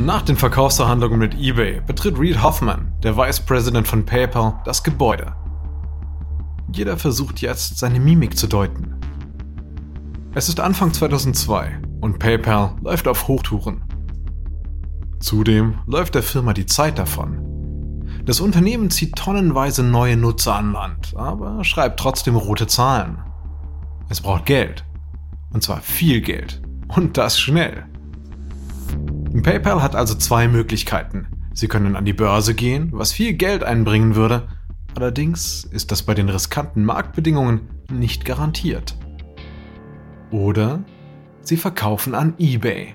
Nach 0.00 0.22
den 0.22 0.36
Verkaufsverhandlungen 0.36 1.18
mit 1.18 1.34
eBay 1.34 1.82
betritt 1.86 2.18
Reed 2.18 2.42
Hoffman, 2.42 2.94
der 3.02 3.18
Vice 3.18 3.40
President 3.40 3.86
von 3.86 4.06
PayPal, 4.06 4.58
das 4.64 4.82
Gebäude. 4.82 5.34
Jeder 6.72 6.96
versucht 6.96 7.42
jetzt, 7.42 7.78
seine 7.78 8.00
Mimik 8.00 8.38
zu 8.38 8.46
deuten. 8.46 8.98
Es 10.32 10.48
ist 10.48 10.58
Anfang 10.58 10.94
2002 10.94 11.82
und 12.00 12.18
PayPal 12.18 12.76
läuft 12.82 13.08
auf 13.08 13.28
Hochtouren. 13.28 13.84
Zudem 15.18 15.80
läuft 15.86 16.14
der 16.14 16.22
Firma 16.22 16.54
die 16.54 16.64
Zeit 16.64 16.98
davon. 16.98 18.06
Das 18.24 18.40
Unternehmen 18.40 18.88
zieht 18.88 19.16
tonnenweise 19.16 19.82
neue 19.82 20.16
Nutzer 20.16 20.54
an 20.54 20.72
Land, 20.72 21.12
aber 21.14 21.62
schreibt 21.62 22.00
trotzdem 22.00 22.36
rote 22.36 22.66
Zahlen. 22.66 23.18
Es 24.08 24.22
braucht 24.22 24.46
Geld. 24.46 24.82
Und 25.52 25.62
zwar 25.62 25.82
viel 25.82 26.22
Geld. 26.22 26.62
Und 26.88 27.18
das 27.18 27.38
schnell. 27.38 27.89
PayPal 29.42 29.82
hat 29.82 29.94
also 29.94 30.14
zwei 30.14 30.48
Möglichkeiten. 30.48 31.26
Sie 31.52 31.68
können 31.68 31.96
an 31.96 32.04
die 32.04 32.12
Börse 32.12 32.54
gehen, 32.54 32.90
was 32.92 33.12
viel 33.12 33.34
Geld 33.34 33.64
einbringen 33.64 34.14
würde. 34.14 34.48
Allerdings 34.96 35.64
ist 35.64 35.92
das 35.92 36.02
bei 36.02 36.14
den 36.14 36.28
riskanten 36.28 36.84
Marktbedingungen 36.84 37.68
nicht 37.90 38.24
garantiert. 38.24 38.96
Oder 40.30 40.84
sie 41.42 41.56
verkaufen 41.56 42.14
an 42.14 42.34
eBay. 42.38 42.94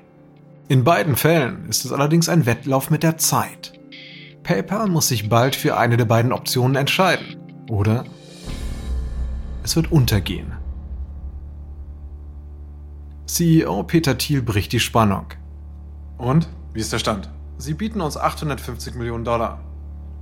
In 0.68 0.84
beiden 0.84 1.16
Fällen 1.16 1.70
ist 1.70 1.85
es 1.85 1.91
allerdings 1.91 2.27
ein 2.27 2.46
Wettlauf 2.46 2.90
mit 2.90 3.04
der 3.04 3.18
Zeit. 3.18 3.73
PayPal 4.43 4.88
muss 4.88 5.07
sich 5.07 5.30
bald 5.30 5.55
für 5.55 5.77
eine 5.77 5.98
der 5.98 6.05
beiden 6.05 6.32
Optionen 6.32 6.76
entscheiden. 6.76 7.38
Oder 7.70 8.05
es 9.63 9.76
wird 9.76 9.91
untergehen. 9.91 10.54
CEO 13.26 13.84
Peter 13.84 14.18
Thiel 14.18 14.41
bricht 14.41 14.71
die 14.71 14.79
Spannung. 14.79 15.26
Und? 16.18 16.48
Wie 16.74 16.80
ist 16.80 16.94
der 16.94 16.99
Stand? 16.99 17.30
Sie 17.58 17.74
bieten 17.74 18.02
uns 18.02 18.18
850 18.18 18.96
Millionen 18.96 19.24
Dollar. 19.24 19.60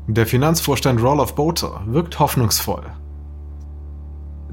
Der 0.08 0.27
Finanzvorstand 0.27 1.02
Roloff 1.02 1.35
Boter 1.35 1.81
wirkt 1.85 2.19
hoffnungsvoll. 2.19 2.83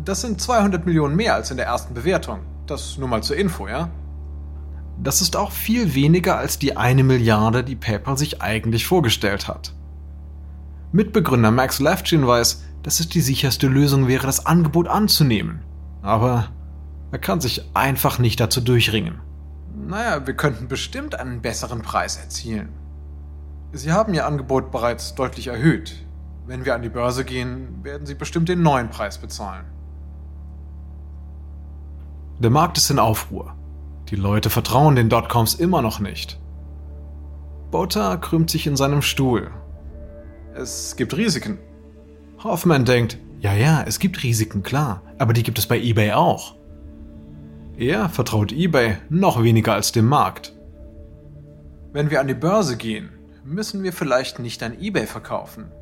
Das 0.05 0.21
sind 0.23 0.41
200 0.41 0.87
Millionen 0.87 1.17
mehr 1.17 1.35
als 1.35 1.51
in 1.51 1.57
der 1.57 1.67
ersten 1.67 1.93
Bewertung. 1.93 2.41
Das 2.67 2.97
nur 2.99 3.09
mal 3.09 3.23
zur 3.23 3.37
Info, 3.37 3.69
ja? 3.69 3.91
Das 5.03 5.21
ist 5.21 5.37
auch 5.37 5.51
viel 5.51 5.95
weniger 5.95 6.39
als 6.39 6.59
die 6.59 6.77
eine 6.77 7.03
Milliarde, 7.03 7.65
die 7.65 7.77
PayPal 7.77 8.17
sich 8.17 8.43
eigentlich 8.43 8.87
vorgestellt 8.87 9.49
hat. 9.49 9.75
Mitbegründer 10.93 11.51
Max 11.51 11.81
Levchin 11.81 12.27
weiß, 12.27 12.65
dass 12.83 13.01
es 13.01 13.09
die 13.09 13.21
sicherste 13.21 13.67
Lösung 13.67 14.09
wäre, 14.09 14.27
das 14.27 14.47
Angebot 14.47 14.89
anzunehmen. 14.89 15.63
Aber 16.03 16.49
er 17.13 17.19
kann 17.19 17.41
sich 17.41 17.65
einfach 17.75 18.19
nicht 18.19 18.41
dazu 18.41 18.61
durchringen. 18.61 19.21
Naja, 19.91 20.25
wir 20.25 20.35
könnten 20.35 20.69
bestimmt 20.69 21.19
einen 21.19 21.43
besseren 21.43 21.83
Preis 21.83 22.17
erzielen. 22.17 22.69
Sie 23.73 23.91
haben 23.91 24.15
Ihr 24.15 24.25
Angebot 24.25 24.71
bereits 24.71 25.17
deutlich 25.17 25.49
erhöht. 25.49 26.07
Wenn 26.47 26.65
wir 26.65 26.77
an 26.77 26.83
die 26.83 26.89
Börse 26.89 27.25
gehen, 27.25 27.83
werden 27.83 28.07
Sie 28.07 28.15
bestimmt 28.15 28.49
den 28.49 28.63
neuen 28.63 28.89
Preis 28.91 29.19
bezahlen. 29.19 29.65
Der 32.39 32.51
Markt 32.51 32.79
ist 32.79 32.89
in 32.89 33.01
Aufruhr. 33.01 33.57
Die 34.11 34.17
Leute 34.17 34.49
vertrauen 34.49 34.95
den 34.95 35.09
Dotcoms 35.09 35.55
immer 35.55 35.83
noch 35.83 35.99
nicht. 35.99 36.39
Bota 37.73 38.17
krümmt 38.17 38.49
sich 38.49 38.69
in 38.69 38.77
seinem 38.77 39.03
Stuhl. 39.03 39.51
Es 40.55 40.95
gibt 40.95 41.17
Risiken. 41.17 41.59
Hoffman 42.45 42.85
denkt, 42.85 43.19
ja, 43.41 43.55
ja, 43.55 43.83
es 43.83 43.99
gibt 43.99 44.23
Risiken, 44.23 44.63
klar, 44.63 45.03
aber 45.19 45.33
die 45.33 45.43
gibt 45.43 45.59
es 45.59 45.67
bei 45.67 45.81
eBay 45.81 46.13
auch. 46.13 46.60
Er 47.81 48.11
vertraut 48.11 48.53
eBay 48.53 48.99
noch 49.09 49.43
weniger 49.43 49.73
als 49.73 49.91
dem 49.91 50.05
Markt. 50.05 50.53
Wenn 51.95 52.11
wir 52.11 52.21
an 52.21 52.29
die 52.29 52.35
Börse 52.35 52.77
gehen, 52.77 53.09
müssen 53.43 53.83
wir 53.83 53.95
vielleicht 53.95 54.39
nicht 54.39 54.63
an 54.63 54.79
eBay 54.79 55.07
verkaufen. 55.07 55.73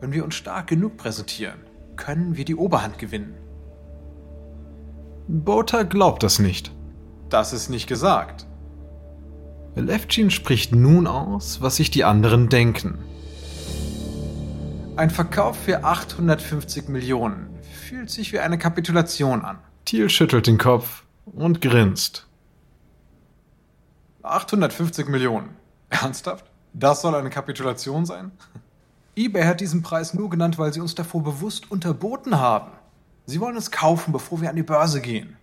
Wenn 0.00 0.12
wir 0.12 0.24
uns 0.24 0.36
stark 0.36 0.68
genug 0.68 0.96
präsentieren, 0.96 1.58
können 1.96 2.36
wir 2.36 2.44
die 2.44 2.54
Oberhand 2.54 3.00
gewinnen. 3.00 3.34
Bota 5.26 5.82
glaubt 5.82 6.22
das 6.22 6.38
nicht. 6.38 6.70
Das 7.28 7.52
ist 7.52 7.70
nicht 7.70 7.88
gesagt. 7.88 8.46
Levchin 9.74 10.30
spricht 10.30 10.76
nun 10.76 11.08
aus, 11.08 11.60
was 11.60 11.74
sich 11.74 11.90
die 11.90 12.04
anderen 12.04 12.48
denken. 12.48 12.98
Ein 14.94 15.10
Verkauf 15.10 15.56
für 15.56 15.82
850 15.82 16.88
Millionen 16.88 17.48
fühlt 17.88 18.10
sich 18.10 18.32
wie 18.32 18.38
eine 18.38 18.58
Kapitulation 18.58 19.44
an. 19.44 19.58
Thiel 19.84 20.08
schüttelt 20.08 20.46
den 20.46 20.58
Kopf 20.58 21.04
und 21.26 21.60
grinst. 21.60 22.26
850 24.22 25.08
Millionen. 25.08 25.50
Ernsthaft? 25.90 26.46
Das 26.72 27.02
soll 27.02 27.14
eine 27.14 27.30
Kapitulation 27.30 28.06
sein? 28.06 28.32
eBay 29.16 29.44
hat 29.44 29.60
diesen 29.60 29.82
Preis 29.82 30.14
nur 30.14 30.30
genannt, 30.30 30.58
weil 30.58 30.72
sie 30.72 30.80
uns 30.80 30.94
davor 30.94 31.22
bewusst 31.22 31.70
unterboten 31.70 32.40
haben. 32.40 32.72
Sie 33.26 33.40
wollen 33.40 33.56
es 33.56 33.70
kaufen, 33.70 34.12
bevor 34.12 34.40
wir 34.40 34.50
an 34.50 34.56
die 34.56 34.62
Börse 34.62 35.00
gehen. 35.00 35.36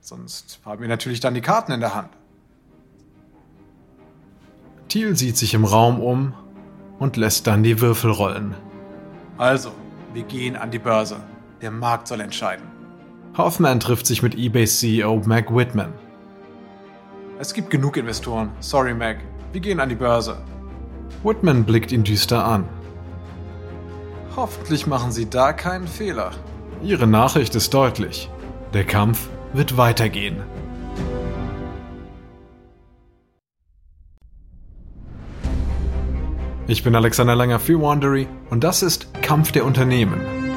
Sonst 0.00 0.60
haben 0.64 0.80
wir 0.80 0.88
natürlich 0.88 1.20
dann 1.20 1.34
die 1.34 1.40
Karten 1.40 1.72
in 1.72 1.80
der 1.80 1.94
Hand. 1.94 2.10
Thiel 4.88 5.16
sieht 5.16 5.36
sich 5.36 5.54
im 5.54 5.64
Raum 5.64 6.00
um 6.00 6.32
und 6.98 7.16
lässt 7.16 7.46
dann 7.46 7.62
die 7.62 7.80
Würfel 7.80 8.10
rollen. 8.10 8.54
Also, 9.36 9.72
wir 10.14 10.22
gehen 10.22 10.56
an 10.56 10.70
die 10.70 10.78
Börse. 10.78 11.16
Der 11.60 11.70
Markt 11.70 12.08
soll 12.08 12.20
entscheiden. 12.20 12.77
Hoffman 13.38 13.78
trifft 13.78 14.04
sich 14.04 14.20
mit 14.20 14.34
eBays 14.34 14.80
CEO 14.80 15.22
Mac 15.24 15.54
Whitman. 15.54 15.92
Es 17.38 17.54
gibt 17.54 17.70
genug 17.70 17.96
Investoren. 17.96 18.50
Sorry, 18.58 18.92
Mac. 18.92 19.18
Wir 19.52 19.60
gehen 19.60 19.78
an 19.78 19.88
die 19.88 19.94
Börse. 19.94 20.38
Whitman 21.22 21.62
blickt 21.62 21.92
ihn 21.92 22.02
düster 22.02 22.44
an. 22.44 22.68
Hoffentlich 24.34 24.88
machen 24.88 25.12
Sie 25.12 25.30
da 25.30 25.52
keinen 25.52 25.86
Fehler. 25.86 26.32
Ihre 26.82 27.06
Nachricht 27.06 27.54
ist 27.54 27.72
deutlich. 27.72 28.28
Der 28.74 28.82
Kampf 28.82 29.28
wird 29.52 29.76
weitergehen. 29.76 30.42
Ich 36.66 36.82
bin 36.82 36.96
Alexander 36.96 37.36
Langer 37.36 37.60
für 37.60 37.80
Wandery 37.80 38.26
und 38.50 38.64
das 38.64 38.82
ist 38.82 39.14
Kampf 39.22 39.52
der 39.52 39.64
Unternehmen. 39.64 40.47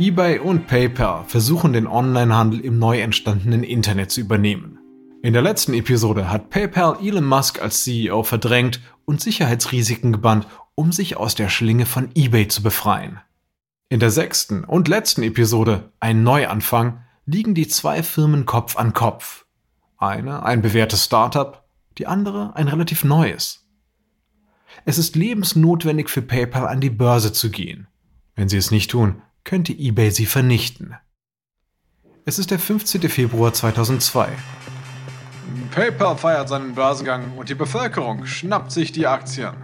eBay 0.00 0.38
und 0.38 0.68
PayPal 0.68 1.24
versuchen 1.24 1.72
den 1.72 1.88
Onlinehandel 1.88 2.60
im 2.60 2.78
neu 2.78 3.00
entstandenen 3.00 3.64
Internet 3.64 4.12
zu 4.12 4.20
übernehmen. 4.20 4.78
In 5.24 5.32
der 5.32 5.42
letzten 5.42 5.74
Episode 5.74 6.30
hat 6.30 6.50
PayPal 6.50 6.98
Elon 7.04 7.24
Musk 7.24 7.60
als 7.60 7.82
CEO 7.82 8.22
verdrängt 8.22 8.80
und 9.06 9.20
Sicherheitsrisiken 9.20 10.12
gebannt, 10.12 10.46
um 10.76 10.92
sich 10.92 11.16
aus 11.16 11.34
der 11.34 11.48
Schlinge 11.48 11.84
von 11.84 12.10
eBay 12.14 12.46
zu 12.46 12.62
befreien. 12.62 13.18
In 13.88 13.98
der 13.98 14.12
sechsten 14.12 14.62
und 14.62 14.86
letzten 14.86 15.24
Episode, 15.24 15.90
ein 15.98 16.22
Neuanfang, 16.22 17.02
liegen 17.26 17.56
die 17.56 17.66
zwei 17.66 18.04
Firmen 18.04 18.46
Kopf 18.46 18.76
an 18.76 18.92
Kopf. 18.92 19.46
Eine 19.96 20.44
ein 20.44 20.62
bewährtes 20.62 21.06
Startup, 21.06 21.64
die 21.98 22.06
andere 22.06 22.54
ein 22.54 22.68
relativ 22.68 23.02
neues. 23.02 23.66
Es 24.84 24.96
ist 24.96 25.16
lebensnotwendig 25.16 26.08
für 26.08 26.22
PayPal 26.22 26.68
an 26.68 26.80
die 26.80 26.90
Börse 26.90 27.32
zu 27.32 27.50
gehen. 27.50 27.88
Wenn 28.36 28.48
sie 28.48 28.58
es 28.58 28.70
nicht 28.70 28.92
tun, 28.92 29.22
könnte 29.48 29.72
eBay 29.72 30.10
sie 30.10 30.26
vernichten. 30.26 30.94
Es 32.26 32.38
ist 32.38 32.50
der 32.50 32.58
15. 32.58 33.08
Februar 33.08 33.50
2002. 33.54 34.28
PayPal 35.70 36.18
feiert 36.18 36.50
seinen 36.50 36.74
Börsengang 36.74 37.32
und 37.38 37.48
die 37.48 37.54
Bevölkerung 37.54 38.26
schnappt 38.26 38.70
sich 38.70 38.92
die 38.92 39.06
Aktien. 39.06 39.54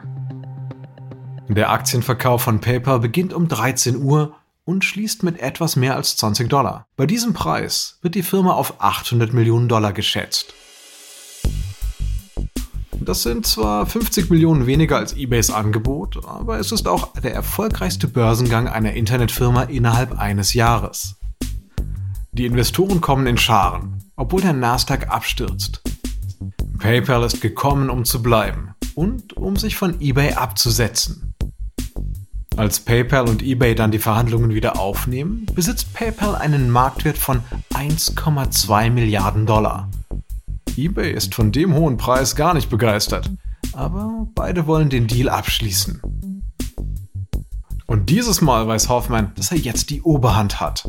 Der 1.49 1.69
Aktienverkauf 1.69 2.41
von 2.41 2.63
PayPal 2.63 2.99
beginnt 2.99 3.35
um 3.35 3.47
13 3.47 3.97
Uhr 3.97 4.35
und 4.65 4.87
schließt 4.87 5.23
mit 5.23 5.39
etwas 5.41 5.77
mehr 5.77 5.97
als 5.97 6.17
20 6.17 6.49
Dollar. 6.49 6.87
Bei 6.97 7.05
diesem 7.05 7.35
Preis 7.35 7.99
wird 8.01 8.15
die 8.15 8.23
Firma 8.23 8.55
auf 8.55 8.81
800 8.81 9.35
Millionen 9.35 9.69
Dollar 9.69 9.93
geschätzt. 9.93 10.55
Das 13.05 13.23
sind 13.23 13.47
zwar 13.47 13.85
50 13.85 14.31
Millionen 14.31 14.67
weniger 14.67 14.97
als 14.97 15.15
eBays 15.15 15.51
Angebot, 15.51 16.25
aber 16.27 16.59
es 16.59 16.73
ist 16.73 16.89
auch 16.89 17.13
der 17.21 17.35
erfolgreichste 17.35 18.09
Börsengang 18.09 18.67
einer 18.67 18.95
Internetfirma 18.95 19.65
innerhalb 19.65 20.19
eines 20.19 20.55
Jahres. 20.55 21.17
Die 22.33 22.47
Investoren 22.47 23.03
kommen 23.03 23.27
in 23.27 23.37
Scharen, 23.37 24.03
obwohl 24.17 24.41
der 24.41 24.55
Nasdaq 24.55 25.09
abstürzt. 25.11 25.83
PayPal 26.79 27.25
ist 27.25 27.43
gekommen, 27.43 27.91
um 27.91 28.07
zu 28.07 28.23
bleiben 28.23 28.75
und 28.95 29.37
um 29.37 29.57
sich 29.57 29.77
von 29.77 30.01
eBay 30.01 30.33
abzusetzen. 30.33 31.35
Als 32.57 32.81
PayPal 32.81 33.29
und 33.29 33.43
eBay 33.43 33.75
dann 33.75 33.91
die 33.91 33.99
Verhandlungen 33.99 34.55
wieder 34.55 34.79
aufnehmen, 34.79 35.45
besitzt 35.55 35.93
PayPal 35.93 36.37
einen 36.37 36.71
Marktwert 36.71 37.19
von 37.19 37.41
1,2 37.75 38.91
Milliarden 38.91 39.45
Dollar. 39.45 39.91
eBay 40.77 41.13
ist 41.13 41.35
von 41.35 41.53
dem 41.53 41.75
hohen 41.75 41.97
Preis 41.97 42.37
gar 42.37 42.55
nicht 42.55 42.71
begeistert, 42.71 43.31
aber 43.73 44.27
beide 44.35 44.67
wollen 44.67 44.89
den 44.89 45.07
Deal 45.07 45.29
abschließen. 45.29 46.01
Und 47.87 48.11
dieses 48.11 48.41
Mal 48.41 48.67
weiß 48.67 48.89
Hoffman, 48.89 49.33
dass 49.37 49.53
er 49.53 49.59
jetzt 49.59 49.91
die 49.91 50.03
Oberhand 50.03 50.61
hat. 50.61 50.89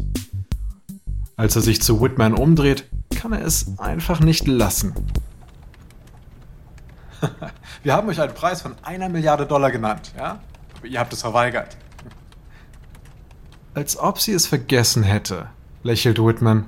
Als 1.36 1.56
er 1.56 1.62
sich 1.62 1.82
zu 1.82 2.02
Whitman 2.02 2.34
umdreht, 2.34 2.90
kann 3.16 3.34
er 3.34 3.46
es 3.46 3.78
einfach 3.78 4.22
nicht 4.22 4.48
lassen. 4.48 4.94
Wir 7.84 7.94
haben 7.94 8.08
euch 8.08 8.22
einen 8.22 8.34
Preis 8.34 8.62
von 8.62 8.74
einer 8.84 9.10
Milliarde 9.10 9.46
Dollar 9.46 9.72
genannt, 9.72 10.14
ja? 10.18 10.40
Aber 10.78 10.88
ihr 10.88 11.00
habt 11.00 11.14
es 11.14 11.22
verweigert. 11.22 11.78
Als 13.74 13.98
ob 13.98 14.20
sie 14.20 14.31
es 14.31 14.48
vergessen 14.48 15.04
hätte, 15.04 15.50
lächelt 15.84 16.18
Whitman. 16.18 16.66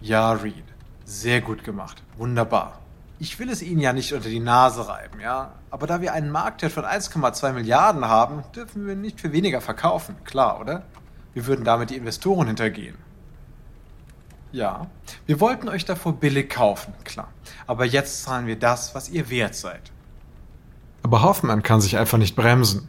Ja, 0.00 0.32
Reed. 0.32 0.73
Sehr 1.04 1.40
gut 1.40 1.64
gemacht. 1.64 2.02
Wunderbar. 2.16 2.80
Ich 3.18 3.38
will 3.38 3.48
es 3.48 3.62
Ihnen 3.62 3.80
ja 3.80 3.92
nicht 3.92 4.12
unter 4.12 4.28
die 4.28 4.40
Nase 4.40 4.88
reiben, 4.88 5.20
ja? 5.20 5.52
Aber 5.70 5.86
da 5.86 6.00
wir 6.00 6.12
einen 6.12 6.30
Marktwert 6.30 6.72
von 6.72 6.84
1,2 6.84 7.52
Milliarden 7.52 8.06
haben, 8.06 8.42
dürfen 8.54 8.86
wir 8.86 8.96
nicht 8.96 9.20
für 9.20 9.32
weniger 9.32 9.60
verkaufen. 9.60 10.16
Klar, 10.24 10.60
oder? 10.60 10.82
Wir 11.32 11.46
würden 11.46 11.64
damit 11.64 11.90
die 11.90 11.96
Investoren 11.96 12.46
hintergehen. 12.46 12.96
Ja, 14.52 14.86
wir 15.26 15.40
wollten 15.40 15.68
euch 15.68 15.84
davor 15.84 16.12
billig 16.12 16.48
kaufen, 16.48 16.94
klar. 17.02 17.28
Aber 17.66 17.84
jetzt 17.84 18.22
zahlen 18.22 18.46
wir 18.46 18.56
das, 18.56 18.94
was 18.94 19.08
ihr 19.08 19.28
wert 19.28 19.54
seid. 19.56 19.90
Aber 21.02 21.22
Hoffmann 21.22 21.62
kann 21.62 21.80
sich 21.80 21.98
einfach 21.98 22.18
nicht 22.18 22.36
bremsen. 22.36 22.88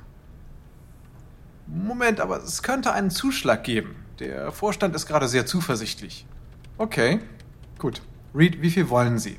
Moment, 1.65 2.19
aber 2.19 2.37
es 2.37 2.61
könnte 2.61 2.93
einen 2.93 3.09
Zuschlag 3.09 3.63
geben. 3.63 3.95
Der 4.19 4.51
Vorstand 4.51 4.95
ist 4.95 5.07
gerade 5.07 5.27
sehr 5.27 5.45
zuversichtlich. 5.45 6.27
Okay, 6.77 7.19
gut. 7.79 8.01
Reed, 8.33 8.61
wie 8.61 8.69
viel 8.69 8.89
wollen 8.89 9.19
Sie? 9.19 9.37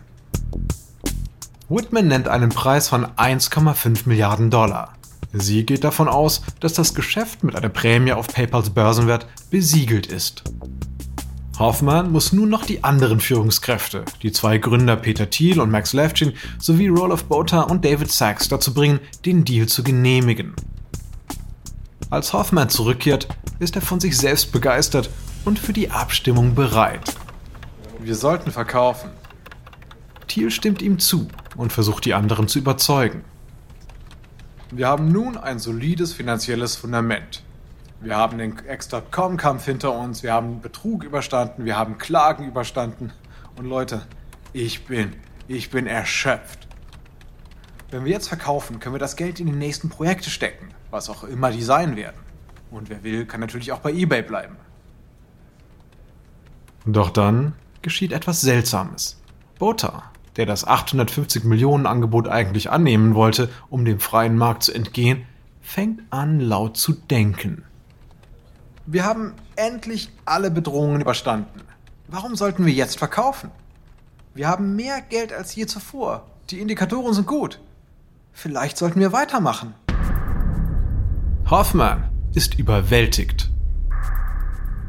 Whitman 1.69 2.06
nennt 2.06 2.29
einen 2.29 2.50
Preis 2.50 2.88
von 2.88 3.05
1,5 3.05 4.03
Milliarden 4.06 4.50
Dollar. 4.50 4.94
Sie 5.33 5.67
geht 5.67 5.85
davon 5.85 6.09
aus, 6.09 6.43
dass 6.61 6.75
das 6.75 6.94
Geschäft 6.94 7.43
mit 7.43 7.56
einer 7.56 7.69
Prämie 7.69 8.12
auf 8.12 8.29
PayPals 8.29 8.71
Börsenwert 8.71 9.27
besiegelt 9.50 10.06
ist. 10.06 10.44
Hoffmann 11.59 12.12
muss 12.12 12.33
nun 12.33 12.50
noch 12.50 12.65
die 12.65 12.85
anderen 12.85 13.19
Führungskräfte, 13.19 14.05
die 14.23 14.31
zwei 14.31 14.59
Gründer 14.59 14.97
Peter 14.97 15.29
Thiel 15.31 15.61
und 15.61 15.71
Max 15.71 15.93
Levchin 15.93 16.35
sowie 16.59 16.89
Roloff 16.89 17.25
Botha 17.25 17.62
und 17.62 17.85
David 17.85 18.11
Sachs 18.11 18.49
dazu 18.49 18.75
bringen, 18.75 19.00
den 19.25 19.44
Deal 19.44 19.67
zu 19.67 19.82
genehmigen. 19.82 20.55
Als 22.11 22.32
Hoffmann 22.32 22.69
zurückkehrt, 22.69 23.29
ist 23.59 23.75
er 23.75 23.82
von 23.82 24.00
sich 24.00 24.17
selbst 24.17 24.53
begeistert 24.53 25.11
und 25.44 25.59
für 25.59 25.73
die 25.73 25.91
Abstimmung 25.91 26.55
bereit. 26.55 27.15
Wir 28.06 28.14
sollten 28.14 28.53
verkaufen. 28.53 29.11
Thiel 30.29 30.53
stimmt 30.53 30.81
ihm 30.81 31.00
zu 31.00 31.26
und 31.56 31.73
versucht 31.73 32.05
die 32.05 32.14
anderen 32.14 32.47
zu 32.47 32.61
überzeugen. 32.61 33.25
Wir 34.70 34.87
haben 34.87 35.11
nun 35.11 35.37
ein 35.37 35.58
solides 35.58 36.12
finanzielles 36.12 36.76
Fundament. 36.76 37.43
Wir 38.00 38.14
haben 38.14 38.38
den 38.38 38.61
X.com-Kampf 38.64 39.64
hinter 39.64 39.93
uns, 39.93 40.23
wir 40.23 40.32
haben 40.32 40.61
Betrug 40.61 41.03
überstanden, 41.03 41.64
wir 41.64 41.76
haben 41.76 41.99
Klagen 41.99 42.47
überstanden. 42.47 43.11
Und 43.56 43.64
Leute, 43.64 44.06
ich 44.53 44.85
bin, 44.85 45.17
ich 45.49 45.70
bin 45.70 45.88
erschöpft. 45.88 46.69
Wenn 47.91 48.05
wir 48.05 48.12
jetzt 48.12 48.29
verkaufen, 48.29 48.79
können 48.79 48.94
wir 48.94 49.00
das 49.00 49.17
Geld 49.17 49.41
in 49.41 49.47
die 49.47 49.53
nächsten 49.53 49.88
Projekte 49.88 50.31
stecken, 50.31 50.69
was 50.93 51.11
auch 51.11 51.25
immer 51.25 51.50
die 51.50 51.61
sein 51.64 51.97
werden. 51.97 52.20
Und 52.70 52.88
wer 52.88 53.03
will, 53.03 53.26
kann 53.26 53.41
natürlich 53.41 53.73
auch 53.73 53.81
bei 53.81 53.91
eBay 53.91 54.23
bleiben. 54.23 54.55
Doch 56.85 57.11
dann 57.11 57.55
geschieht 57.87 58.11
etwas 58.11 58.41
Seltsames. 58.41 59.17
Bota, 59.61 60.03
der 60.35 60.44
das 60.44 60.67
850 60.67 61.44
Millionen 61.44 61.87
Angebot 61.87 62.27
eigentlich 62.27 62.69
annehmen 62.69 63.15
wollte, 63.15 63.49
um 63.71 63.85
dem 63.85 64.00
freien 64.00 64.37
Markt 64.37 64.65
zu 64.65 64.73
entgehen, 64.73 65.25
fängt 65.61 66.03
an 66.11 66.41
laut 66.41 66.77
zu 66.77 66.94
denken. 66.94 67.62
Wir 68.87 69.05
haben 69.05 69.35
endlich 69.55 70.11
alle 70.25 70.50
Bedrohungen 70.50 71.00
überstanden. 71.00 71.61
Warum 72.09 72.35
sollten 72.35 72.67
wir 72.67 72.73
jetzt 72.73 72.99
verkaufen? 72.99 73.53
Wir 74.35 74.49
haben 74.49 74.75
mehr 74.75 75.00
Geld 75.00 75.32
als 75.32 75.55
je 75.55 75.67
zuvor. 75.67 76.27
Die 76.50 76.59
Indikatoren 76.59 77.15
sind 77.15 77.29
gut. 77.29 77.61
Vielleicht 78.32 78.79
sollten 78.79 78.99
wir 78.99 79.12
weitermachen. 79.12 79.75
Hoffmann 81.49 82.11
ist 82.35 82.59
überwältigt. 82.59 83.45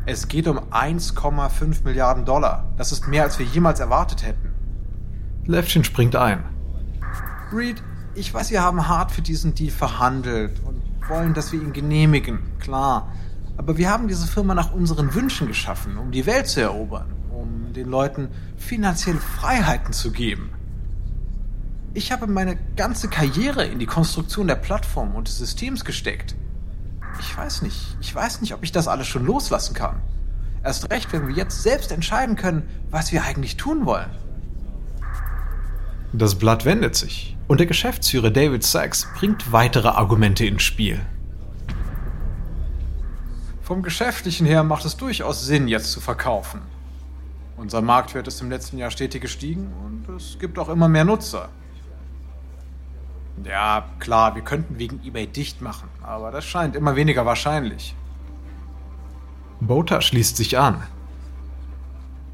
Es 0.09 0.30
geht 0.30 0.48
um 0.48 0.57
1,5 0.57 1.83
Milliarden 1.83 2.24
Dollar. 2.24 2.71
Das 2.77 2.94
ist 2.94 3.09
mehr, 3.09 3.24
als 3.24 3.39
wir 3.39 3.45
jemals 3.45 3.81
erwartet 3.81 4.25
hätten. 4.25 4.54
Levchin 5.45 5.83
springt 5.83 6.15
ein. 6.15 6.45
Reed, 7.51 7.83
ich 8.15 8.33
weiß, 8.33 8.51
wir 8.51 8.63
haben 8.63 8.88
hart 8.88 9.12
für 9.12 9.21
diesen 9.21 9.54
Deal 9.54 9.69
verhandelt 9.69 10.62
und 10.63 10.81
wollen, 11.09 11.33
dass 11.33 11.51
wir 11.51 11.62
ihn 11.62 11.74
genehmigen. 11.74 12.39
Klar. 12.59 13.12
Aber 13.57 13.77
wir 13.77 13.89
haben 13.89 14.07
diese 14.07 14.27
Firma 14.27 14.56
nach 14.56 14.71
unseren 14.71 15.13
Wünschen 15.13 15.45
geschaffen, 15.45 15.98
um 15.98 16.09
die 16.12 16.25
Welt 16.25 16.48
zu 16.48 16.62
erobern, 16.62 17.13
um 17.30 17.74
den 17.74 17.89
Leuten 17.89 18.30
finanzielle 18.56 19.19
Freiheiten 19.19 19.92
zu 19.92 20.13
geben. 20.13 20.51
Ich 21.94 22.13
habe 22.13 22.27
meine 22.27 22.57
ganze 22.77 23.09
Karriere 23.09 23.65
in 23.65 23.77
die 23.80 23.86
Konstruktion 23.86 24.48
der 24.48 24.56
Plattform 24.56 25.15
und 25.15 25.27
des 25.27 25.38
Systems 25.38 25.83
gesteckt. 25.83 26.38
Ich 27.19 27.38
weiß 27.38 27.62
nicht, 27.62 27.98
ich 28.01 28.13
weiß 28.13 28.42
nicht, 28.42 28.54
ob 28.54 28.63
ich 28.63 28.71
das 28.71 28.88
alles 28.88 29.07
schon 29.07 29.25
loslassen 29.25 29.74
kann. 29.74 30.01
Erst 30.63 30.92
recht, 30.92 31.12
wenn 31.13 31.27
wir 31.27 31.36
jetzt 31.36 31.63
selbst 31.63 31.92
entscheiden 31.92 32.36
können, 32.36 32.68
was 32.89 33.12
wir 33.12 33.24
eigentlich 33.24 33.57
tun 33.57 33.86
wollen. 33.86 34.09
Das 36.13 36.36
Blatt 36.36 36.65
wendet 36.65 36.95
sich 36.95 37.38
und 37.48 37.59
der 37.59 37.68
Geschäftsführer 37.68 38.31
David 38.31 38.63
Sachs 38.63 39.07
bringt 39.18 39.51
weitere 39.51 39.89
Argumente 39.89 40.45
ins 40.45 40.63
Spiel. 40.63 41.00
Vom 43.62 43.83
Geschäftlichen 43.83 44.45
her 44.45 44.63
macht 44.63 44.86
es 44.86 44.95
durchaus 44.95 45.45
Sinn, 45.45 45.68
jetzt 45.68 45.92
zu 45.92 46.00
verkaufen. 46.00 46.62
Unser 47.57 47.81
Marktwert 47.81 48.27
ist 48.27 48.39
im 48.42 48.50
letzten 48.50 48.77
Jahr 48.77 48.92
stetig 48.92 49.21
gestiegen 49.21 49.74
und 49.83 50.15
es 50.15 50.38
gibt 50.39 50.57
auch 50.59 50.69
immer 50.69 50.88
mehr 50.88 51.04
Nutzer. 51.04 51.50
Ja, 53.44 53.86
klar, 54.00 54.36
wir 54.36 54.42
könnten 54.42 54.80
wegen 54.80 55.00
eBay 55.04 55.28
dicht 55.28 55.62
machen, 55.62 55.89
aber 56.01 56.31
das 56.31 56.45
scheint 56.45 56.75
immer 56.75 56.95
weniger 56.95 57.25
wahrscheinlich. 57.25 57.95
Bota 59.59 60.02
schließt 60.02 60.38
sich 60.38 60.57
an. 60.57 60.83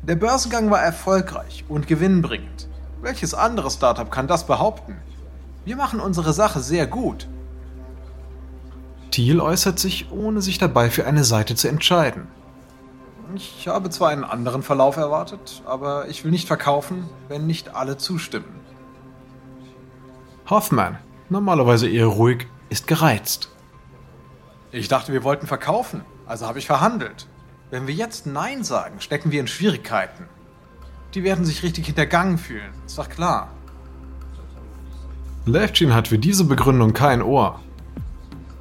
Der 0.02 0.16
Börsengang 0.16 0.70
war 0.70 0.82
erfolgreich 0.82 1.64
und 1.70 1.88
gewinnbringend. 1.88 2.68
Welches 3.02 3.34
andere 3.34 3.70
Startup 3.70 4.10
kann 4.10 4.28
das 4.28 4.46
behaupten? 4.46 4.96
Wir 5.66 5.76
machen 5.76 6.00
unsere 6.00 6.34
Sache 6.34 6.60
sehr 6.60 6.88
gut. 6.88 7.28
Thiel 9.12 9.40
äußert 9.40 9.80
sich, 9.80 10.12
ohne 10.12 10.42
sich 10.42 10.58
dabei 10.58 10.90
für 10.90 11.06
eine 11.06 11.24
Seite 11.24 11.56
zu 11.56 11.68
entscheiden. 11.68 12.28
Ich 13.36 13.68
habe 13.68 13.90
zwar 13.90 14.10
einen 14.10 14.24
anderen 14.24 14.64
Verlauf 14.64 14.98
erwartet, 14.98 15.62
aber 15.66 16.08
ich 16.08 16.24
will 16.24 16.32
nicht 16.32 16.48
verkaufen, 16.48 17.10
wenn 17.30 17.48
nicht 17.48 17.76
alle 17.76 17.98
zustimmen. 17.98 18.63
Hoffmann, 20.54 21.00
normalerweise 21.30 21.90
eher 21.90 22.06
ruhig, 22.06 22.46
ist 22.70 22.86
gereizt. 22.86 23.50
Ich 24.72 24.88
dachte, 24.88 25.12
wir 25.12 25.24
wollten 25.24 25.48
verkaufen, 25.48 26.02
also 26.28 26.46
habe 26.46 26.60
ich 26.60 26.68
verhandelt. 26.68 27.28
Wenn 27.72 27.88
wir 27.88 27.96
jetzt 27.96 28.28
Nein 28.28 28.64
sagen, 28.64 29.02
stecken 29.02 29.32
wir 29.32 29.40
in 29.40 29.48
Schwierigkeiten. 29.48 30.26
Die 31.16 31.24
werden 31.24 31.44
sich 31.44 31.64
richtig 31.64 31.88
hintergangen 31.88 32.38
fühlen, 32.38 32.72
ist 32.86 33.00
doch 33.00 33.10
klar. 33.10 33.50
Levchin 35.48 35.92
hat 35.92 36.10
für 36.10 36.20
diese 36.20 36.44
Begründung 36.44 36.94
kein 36.94 37.24
Ohr. 37.24 37.60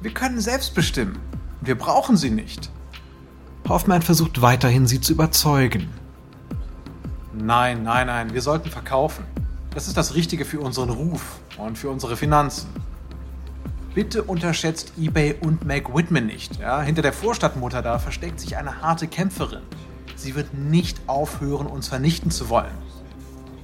Wir 0.01 0.15
können 0.15 0.41
selbst 0.41 0.73
bestimmen. 0.73 1.19
Wir 1.61 1.77
brauchen 1.77 2.17
sie 2.17 2.31
nicht. 2.31 2.71
Hoffmann 3.69 4.01
versucht 4.01 4.41
weiterhin, 4.41 4.87
sie 4.87 4.99
zu 4.99 5.13
überzeugen. 5.13 5.89
Nein, 7.33 7.83
nein, 7.83 8.07
nein, 8.07 8.33
wir 8.33 8.41
sollten 8.41 8.71
verkaufen. 8.71 9.25
Das 9.73 9.87
ist 9.87 9.97
das 9.97 10.13
Richtige 10.13 10.45
für 10.45 10.59
unseren 10.59 10.89
Ruf 10.89 11.39
und 11.57 11.77
für 11.77 11.89
unsere 11.89 12.15
Finanzen. 12.15 12.69
Bitte 13.95 14.23
unterschätzt 14.23 14.93
eBay 14.99 15.35
und 15.39 15.65
Meg 15.65 15.95
Whitman 15.95 16.27
nicht. 16.27 16.59
Ja? 16.59 16.81
Hinter 16.81 17.01
der 17.01 17.13
Vorstadtmutter 17.13 17.81
da 17.81 17.99
versteckt 17.99 18.39
sich 18.39 18.57
eine 18.57 18.81
harte 18.81 19.07
Kämpferin. 19.07 19.61
Sie 20.15 20.35
wird 20.35 20.53
nicht 20.53 21.01
aufhören, 21.07 21.67
uns 21.67 21.87
vernichten 21.87 22.29
zu 22.29 22.49
wollen. 22.49 22.71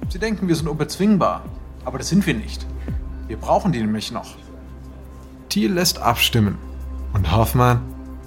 Sie 0.08 0.18
denken, 0.18 0.48
wir 0.48 0.56
sind 0.56 0.68
unbezwingbar, 0.68 1.44
aber 1.84 1.98
das 1.98 2.08
sind 2.08 2.26
wir 2.26 2.34
nicht. 2.34 2.66
Wir 3.28 3.36
brauchen 3.36 3.70
die 3.70 3.80
nämlich 3.80 4.10
noch. 4.10 4.34
Thiel 5.48 5.72
lässt 5.72 6.00
abstimmen 6.00 6.58
und 7.12 7.34
Hoffmann 7.34 7.82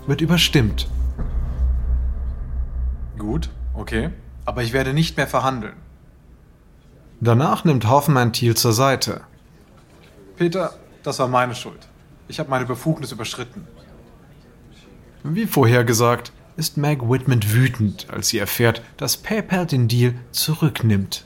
wird 0.07 0.21
überstimmt. 0.21 0.89
Gut, 3.17 3.49
okay, 3.73 4.09
aber 4.45 4.63
ich 4.63 4.73
werde 4.73 4.93
nicht 4.93 5.17
mehr 5.17 5.27
verhandeln. 5.27 5.75
Danach 7.23 7.63
nimmt 7.63 7.87
Hoffmann 7.87 8.33
Thiel 8.33 8.53
zur 8.57 8.73
Seite. 8.73 9.21
Peter, 10.35 10.73
das 11.03 11.19
war 11.19 11.29
meine 11.29 11.55
Schuld. 11.55 11.87
Ich 12.27 12.37
habe 12.37 12.49
meine 12.49 12.65
Befugnis 12.65 13.13
überschritten. 13.13 13.65
Wie 15.23 15.45
vorhergesagt, 15.45 16.33
ist 16.57 16.75
Meg 16.75 17.09
Whitman 17.09 17.41
wütend, 17.41 18.07
als 18.11 18.27
sie 18.27 18.39
erfährt, 18.39 18.81
dass 18.97 19.15
PayPal 19.15 19.65
den 19.65 19.87
Deal 19.87 20.15
zurücknimmt. 20.31 21.23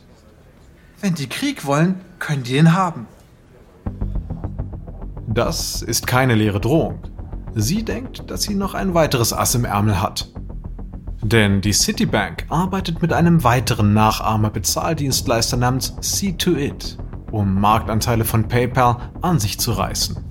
Wenn 1.02 1.16
die 1.16 1.30
Krieg 1.30 1.66
wollen, 1.66 2.00
können 2.20 2.44
die 2.44 2.58
ihn 2.58 2.74
haben. 2.74 3.08
Das 5.28 5.82
ist 5.82 6.06
keine 6.06 6.36
leere 6.36 6.62
Drohung. 6.62 7.00
Sie 7.56 7.82
denkt, 7.82 8.30
dass 8.30 8.44
sie 8.44 8.54
noch 8.54 8.76
ein 8.76 8.94
weiteres 8.94 9.34
Ass 9.34 9.56
im 9.56 9.66
Ärmel 9.66 10.00
hat. 10.00 10.30
Denn 11.22 11.62
die 11.62 11.74
Citibank 11.74 12.46
arbeitet 12.50 13.02
mit 13.02 13.12
einem 13.12 13.44
weiteren 13.44 13.94
Nachahmer-Bezahldienstleister 13.94 15.58
namens 15.58 15.94
C2It, 15.98 16.98
um 17.32 17.60
Marktanteile 17.60 18.24
von 18.24 18.48
PayPal 18.48 19.12
an 19.22 19.40
sich 19.40 19.60
zu 19.60 19.72
reißen. 19.72 20.24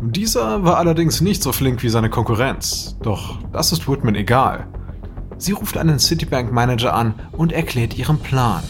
Dieser 0.00 0.62
war 0.62 0.76
allerdings 0.76 1.20
nicht 1.20 1.42
so 1.42 1.50
flink 1.50 1.82
wie 1.82 1.88
seine 1.88 2.10
Konkurrenz, 2.10 2.96
doch 3.02 3.38
das 3.52 3.72
ist 3.72 3.88
Whitman 3.88 4.14
egal. 4.14 4.68
Sie 5.38 5.52
ruft 5.52 5.76
einen 5.76 5.98
Citibank-Manager 5.98 6.94
an 6.94 7.14
und 7.32 7.52
erklärt 7.52 7.98
ihren 7.98 8.20
Plan. 8.20 8.62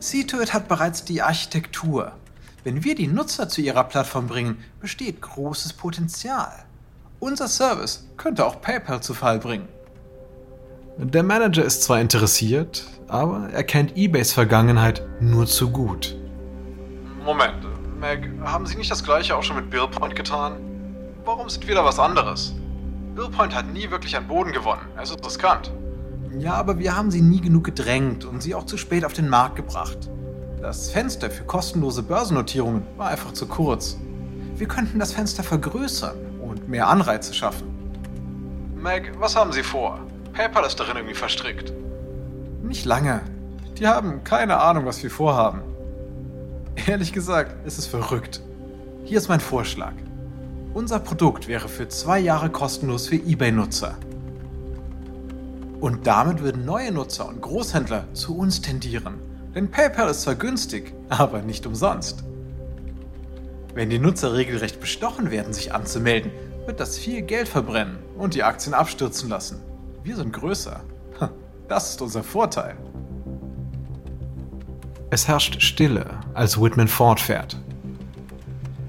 C2It 0.00 0.52
hat 0.52 0.68
bereits 0.68 1.04
die 1.04 1.20
Architektur. 1.22 2.12
Wenn 2.64 2.84
wir 2.84 2.94
die 2.94 3.06
Nutzer 3.06 3.48
zu 3.48 3.60
ihrer 3.60 3.84
Plattform 3.84 4.26
bringen, 4.26 4.56
besteht 4.80 5.20
großes 5.20 5.74
Potenzial. 5.74 6.64
Unser 7.22 7.46
Service 7.46 8.04
könnte 8.16 8.44
auch 8.44 8.60
PayPal 8.60 9.00
zu 9.00 9.14
Fall 9.14 9.38
bringen. 9.38 9.68
Der 10.98 11.22
Manager 11.22 11.64
ist 11.64 11.84
zwar 11.84 12.00
interessiert, 12.00 12.84
aber 13.06 13.48
er 13.52 13.62
kennt 13.62 13.96
eBays 13.96 14.32
Vergangenheit 14.32 15.06
nur 15.20 15.46
zu 15.46 15.70
gut. 15.70 16.16
Moment, 17.24 17.64
Meg, 18.00 18.28
haben 18.42 18.66
Sie 18.66 18.76
nicht 18.76 18.90
das 18.90 19.04
gleiche 19.04 19.36
auch 19.36 19.44
schon 19.44 19.54
mit 19.54 19.70
Billpoint 19.70 20.16
getan? 20.16 20.56
Warum 21.24 21.48
sind 21.48 21.68
wir 21.68 21.76
da 21.76 21.84
was 21.84 22.00
anderes? 22.00 22.56
Billpoint 23.14 23.54
hat 23.54 23.72
nie 23.72 23.88
wirklich 23.88 24.16
an 24.16 24.26
Boden 24.26 24.50
gewonnen. 24.50 24.82
Es 25.00 25.10
ist 25.10 25.24
riskant. 25.24 25.70
Ja, 26.40 26.54
aber 26.54 26.80
wir 26.80 26.96
haben 26.96 27.12
sie 27.12 27.22
nie 27.22 27.40
genug 27.40 27.62
gedrängt 27.62 28.24
und 28.24 28.42
sie 28.42 28.56
auch 28.56 28.66
zu 28.66 28.76
spät 28.76 29.04
auf 29.04 29.12
den 29.12 29.28
Markt 29.28 29.54
gebracht. 29.54 30.10
Das 30.60 30.90
Fenster 30.90 31.30
für 31.30 31.44
kostenlose 31.44 32.02
Börsennotierungen 32.02 32.82
war 32.96 33.10
einfach 33.10 33.32
zu 33.32 33.46
kurz. 33.46 33.96
Wir 34.56 34.66
könnten 34.66 34.98
das 34.98 35.12
Fenster 35.12 35.44
vergrößern 35.44 36.31
und 36.52 36.68
mehr 36.68 36.88
Anreize 36.88 37.34
schaffen. 37.34 37.66
Meg, 38.76 39.12
was 39.18 39.36
haben 39.36 39.52
Sie 39.52 39.62
vor? 39.62 40.00
PayPal 40.32 40.64
ist 40.64 40.78
darin 40.78 40.96
irgendwie 40.96 41.14
verstrickt. 41.14 41.72
Nicht 42.62 42.84
lange. 42.84 43.22
Die 43.78 43.86
haben 43.86 44.22
keine 44.24 44.58
Ahnung, 44.58 44.86
was 44.86 45.02
wir 45.02 45.10
vorhaben. 45.10 45.62
Ehrlich 46.86 47.12
gesagt, 47.12 47.66
ist 47.66 47.78
es 47.78 47.86
verrückt. 47.86 48.42
Hier 49.04 49.18
ist 49.18 49.28
mein 49.28 49.40
Vorschlag. 49.40 49.92
Unser 50.74 51.00
Produkt 51.00 51.48
wäre 51.48 51.68
für 51.68 51.88
zwei 51.88 52.18
Jahre 52.18 52.50
kostenlos 52.50 53.08
für 53.08 53.16
eBay-Nutzer. 53.16 53.96
Und 55.80 56.06
damit 56.06 56.40
würden 56.40 56.64
neue 56.64 56.92
Nutzer 56.92 57.28
und 57.28 57.42
Großhändler 57.42 58.04
zu 58.14 58.36
uns 58.36 58.60
tendieren. 58.60 59.14
Denn 59.54 59.70
PayPal 59.70 60.08
ist 60.08 60.22
zwar 60.22 60.34
günstig, 60.34 60.94
aber 61.08 61.42
nicht 61.42 61.66
umsonst. 61.66 62.24
Wenn 63.74 63.88
die 63.88 63.98
Nutzer 63.98 64.34
regelrecht 64.34 64.80
bestochen 64.80 65.30
werden, 65.30 65.52
sich 65.54 65.74
anzumelden, 65.74 66.30
wird 66.66 66.78
das 66.78 66.98
viel 66.98 67.22
Geld 67.22 67.48
verbrennen 67.48 67.98
und 68.18 68.34
die 68.34 68.42
Aktien 68.42 68.74
abstürzen 68.74 69.28
lassen. 69.28 69.60
Wir 70.04 70.16
sind 70.16 70.32
größer. 70.32 70.80
Das 71.68 71.90
ist 71.90 72.02
unser 72.02 72.22
Vorteil. 72.22 72.76
Es 75.08 75.26
herrscht 75.26 75.62
Stille, 75.62 76.20
als 76.34 76.60
Whitman 76.60 76.88
fortfährt. 76.88 77.56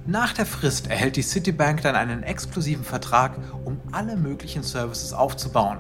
Nach 0.06 0.34
der 0.34 0.46
Frist 0.46 0.88
erhält 0.88 1.16
die 1.16 1.22
Citibank 1.22 1.82
dann 1.82 1.96
einen 1.96 2.24
exklusiven 2.24 2.84
Vertrag, 2.84 3.38
um 3.64 3.80
alle 3.94 4.18
möglichen 4.18 4.64
Services 4.64 5.14
aufzubauen. 5.14 5.78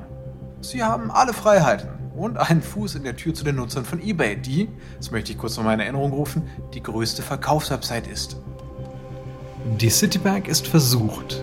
Sie 0.61 0.81
haben 0.81 1.11
alle 1.11 1.33
Freiheiten 1.33 1.89
und 2.15 2.37
einen 2.37 2.61
Fuß 2.61 2.95
in 2.95 3.03
der 3.03 3.17
Tür 3.17 3.33
zu 3.33 3.43
den 3.43 3.57
Nutzern 3.57 3.83
von 3.83 4.01
eBay, 4.01 4.37
die, 4.37 4.69
das 4.97 5.11
möchte 5.11 5.33
ich 5.33 5.37
kurz 5.37 5.57
noch 5.57 5.65
mal 5.65 5.73
in 5.73 5.81
Erinnerung 5.81 6.13
rufen, 6.13 6.47
die 6.73 6.81
größte 6.81 7.21
Verkaufswebsite 7.21 8.09
ist. 8.09 8.37
Die 9.65 9.89
Citibank 9.89 10.47
ist 10.47 10.67
versucht. 10.67 11.41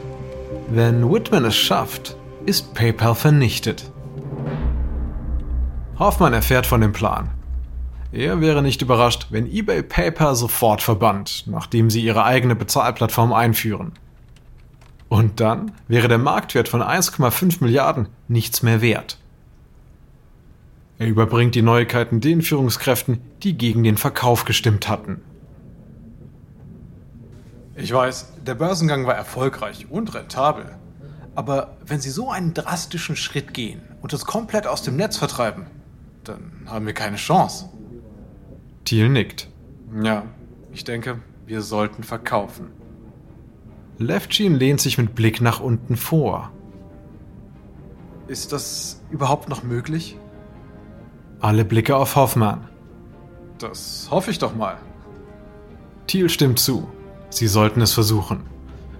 Wenn 0.69 1.11
Whitman 1.11 1.47
es 1.47 1.57
schafft, 1.57 2.17
ist 2.45 2.75
PayPal 2.75 3.15
vernichtet. 3.15 3.91
Hoffmann 5.99 6.35
erfährt 6.35 6.67
von 6.67 6.83
dem 6.83 6.93
Plan. 6.93 7.31
Er 8.13 8.41
wäre 8.41 8.63
nicht 8.63 8.83
überrascht, 8.83 9.29
wenn 9.31 9.51
eBay 9.51 9.83
PayPal 9.83 10.35
sofort 10.35 10.83
verbannt, 10.83 11.45
nachdem 11.47 11.89
sie 11.89 12.03
ihre 12.03 12.25
eigene 12.25 12.55
Bezahlplattform 12.55 13.33
einführen. 13.33 13.93
Und 15.09 15.41
dann 15.41 15.73
wäre 15.89 16.09
der 16.09 16.19
Marktwert 16.19 16.69
von 16.69 16.83
1,5 16.83 17.63
Milliarden 17.65 18.09
nichts 18.29 18.63
mehr 18.63 18.81
wert. 18.81 19.19
Er 20.99 21.07
überbringt 21.07 21.55
die 21.55 21.63
Neuigkeiten 21.63 22.21
den 22.21 22.43
Führungskräften, 22.43 23.21
die 23.43 23.57
gegen 23.57 23.83
den 23.83 23.97
Verkauf 23.97 24.45
gestimmt 24.45 24.89
hatten. 24.89 25.23
Ich 27.83 27.93
weiß, 27.93 28.35
der 28.47 28.55
Börsengang 28.55 29.07
war 29.07 29.15
erfolgreich 29.15 29.87
und 29.91 30.15
rentabel. 30.15 30.77
Aber 31.35 31.79
wenn 31.87 32.01
Sie 32.01 32.11
so 32.11 32.31
einen 32.31 32.53
drastischen 32.53 33.17
Schritt 33.17 33.55
gehen 33.55 33.81
und 34.03 34.13
uns 34.13 34.27
komplett 34.27 34.67
aus 34.67 34.83
dem 34.83 34.97
Netz 34.97 35.17
vertreiben, 35.17 35.67
dann 36.25 36.67
haben 36.67 36.85
wir 36.85 36.93
keine 36.93 37.17
Chance. 37.17 37.71
Thiel 38.85 39.09
nickt. 39.09 39.49
Ja, 40.03 40.25
ich 40.73 40.85
denke, 40.85 41.21
wir 41.47 41.63
sollten 41.63 42.03
verkaufen. 42.03 42.73
Levchin 43.99 44.55
lehnt 44.55 44.81
sich 44.81 44.99
mit 44.99 45.15
Blick 45.15 45.41
nach 45.41 45.61
unten 45.61 45.97
vor. 45.97 46.51
Ist 48.29 48.53
das 48.53 49.01
überhaupt 49.11 49.49
noch 49.49 49.63
möglich? 49.63 50.19
Alle 51.41 51.65
Blicke 51.65 51.97
auf 51.97 52.17
Hoffmann. 52.17 52.69
Das 53.59 54.09
hoffe 54.11 54.31
ich 54.31 54.39
doch 54.39 54.55
mal. 54.55 54.77
Thiel 56.07 56.29
stimmt 56.29 56.59
zu. 56.59 56.89
Sie 57.31 57.47
sollten 57.47 57.81
es 57.81 57.93
versuchen. 57.93 58.43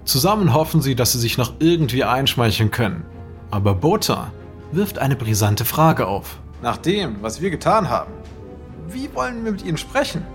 Zusammen 0.05 0.53
hoffen 0.53 0.81
sie, 0.81 0.95
dass 0.95 1.11
sie 1.11 1.19
sich 1.19 1.37
noch 1.37 1.53
irgendwie 1.59 2.03
einschmeicheln 2.03 2.71
können. 2.71 3.05
Aber 3.51 3.75
Botha 3.75 4.31
wirft 4.71 4.97
eine 4.97 5.15
brisante 5.15 5.65
Frage 5.65 6.07
auf. 6.07 6.39
Nach 6.61 6.77
dem, 6.77 7.21
was 7.21 7.41
wir 7.41 7.49
getan 7.49 7.89
haben, 7.89 8.13
wie 8.87 9.13
wollen 9.13 9.43
wir 9.43 9.51
mit 9.51 9.65
ihnen 9.65 9.77
sprechen? 9.77 10.25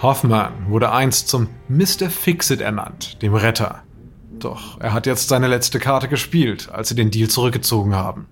Hoffmann 0.00 0.68
wurde 0.68 0.92
einst 0.92 1.26
zum 1.26 1.48
Mr. 1.68 2.08
Fixit 2.08 2.60
ernannt, 2.60 3.20
dem 3.20 3.34
Retter. 3.34 3.82
Doch 4.38 4.80
er 4.80 4.92
hat 4.92 5.06
jetzt 5.06 5.28
seine 5.28 5.48
letzte 5.48 5.78
Karte 5.78 6.08
gespielt, 6.08 6.68
als 6.72 6.88
sie 6.88 6.94
den 6.94 7.10
Deal 7.10 7.28
zurückgezogen 7.28 7.94
haben. 7.94 8.26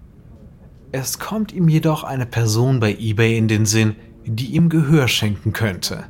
Es 0.93 1.19
kommt 1.19 1.53
ihm 1.53 1.69
jedoch 1.69 2.05
eine 2.05 2.27
Person 2.27 2.81
bei 2.81 2.95
eBay 2.95 3.37
in 3.37 3.49
den 3.49 3.67
Sinn, 3.67 3.97
die 4.25 4.55
ihm 4.55 4.69
Gehör 4.69 5.09
schenken 5.09 5.53
könnte. 5.53 6.05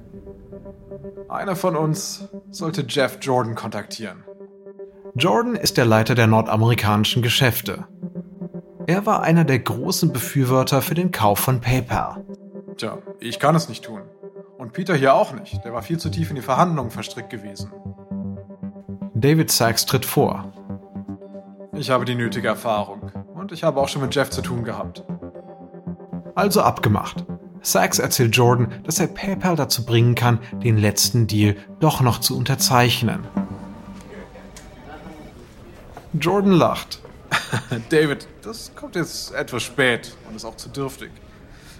Einer 1.28 1.56
von 1.56 1.76
uns 1.76 2.28
sollte 2.50 2.84
Jeff 2.88 3.18
Jordan 3.20 3.54
kontaktieren. 3.54 4.22
Jordan 5.14 5.56
ist 5.56 5.76
der 5.76 5.86
Leiter 5.86 6.14
der 6.14 6.26
nordamerikanischen 6.26 7.22
Geschäfte. 7.22 7.86
Er 8.86 9.06
war 9.06 9.22
einer 9.22 9.44
der 9.44 9.58
großen 9.58 10.12
Befürworter 10.12 10.82
für 10.82 10.94
den 10.94 11.10
Kauf 11.10 11.40
von 11.40 11.60
PayPal. 11.60 12.24
Tja, 12.76 12.98
ich 13.18 13.40
kann 13.40 13.56
es 13.56 13.68
nicht 13.68 13.84
tun. 13.84 14.02
Und 14.58 14.72
Peter 14.72 14.94
hier 14.94 15.14
auch 15.14 15.32
nicht. 15.32 15.64
Der 15.64 15.72
war 15.72 15.82
viel 15.82 15.98
zu 15.98 16.10
tief 16.10 16.30
in 16.30 16.36
die 16.36 16.42
Verhandlungen 16.42 16.90
verstrickt 16.90 17.30
gewesen. 17.30 17.72
David 19.18 19.50
Sachs 19.50 19.86
tritt 19.86 20.04
vor. 20.04 20.52
Ich 21.72 21.88
habe 21.88 22.04
die 22.04 22.14
nötige 22.14 22.48
Erfahrung. 22.48 23.10
Und 23.34 23.50
ich 23.50 23.64
habe 23.64 23.80
auch 23.80 23.88
schon 23.88 24.02
mit 24.02 24.14
Jeff 24.14 24.28
zu 24.28 24.42
tun 24.42 24.62
gehabt. 24.62 25.04
Also 26.34 26.60
abgemacht. 26.60 27.24
Sachs 27.62 27.98
erzählt 27.98 28.36
Jordan, 28.36 28.74
dass 28.84 29.00
er 29.00 29.06
PayPal 29.06 29.56
dazu 29.56 29.86
bringen 29.86 30.14
kann, 30.14 30.40
den 30.62 30.76
letzten 30.76 31.26
Deal 31.26 31.56
doch 31.80 32.02
noch 32.02 32.20
zu 32.20 32.36
unterzeichnen. 32.36 33.26
Jordan 36.12 36.52
lacht. 36.52 37.00
David, 37.88 38.28
das 38.42 38.72
kommt 38.76 38.96
jetzt 38.96 39.32
etwas 39.32 39.62
spät 39.62 40.14
und 40.28 40.36
ist 40.36 40.44
auch 40.44 40.58
zu 40.58 40.68
dürftig. 40.68 41.10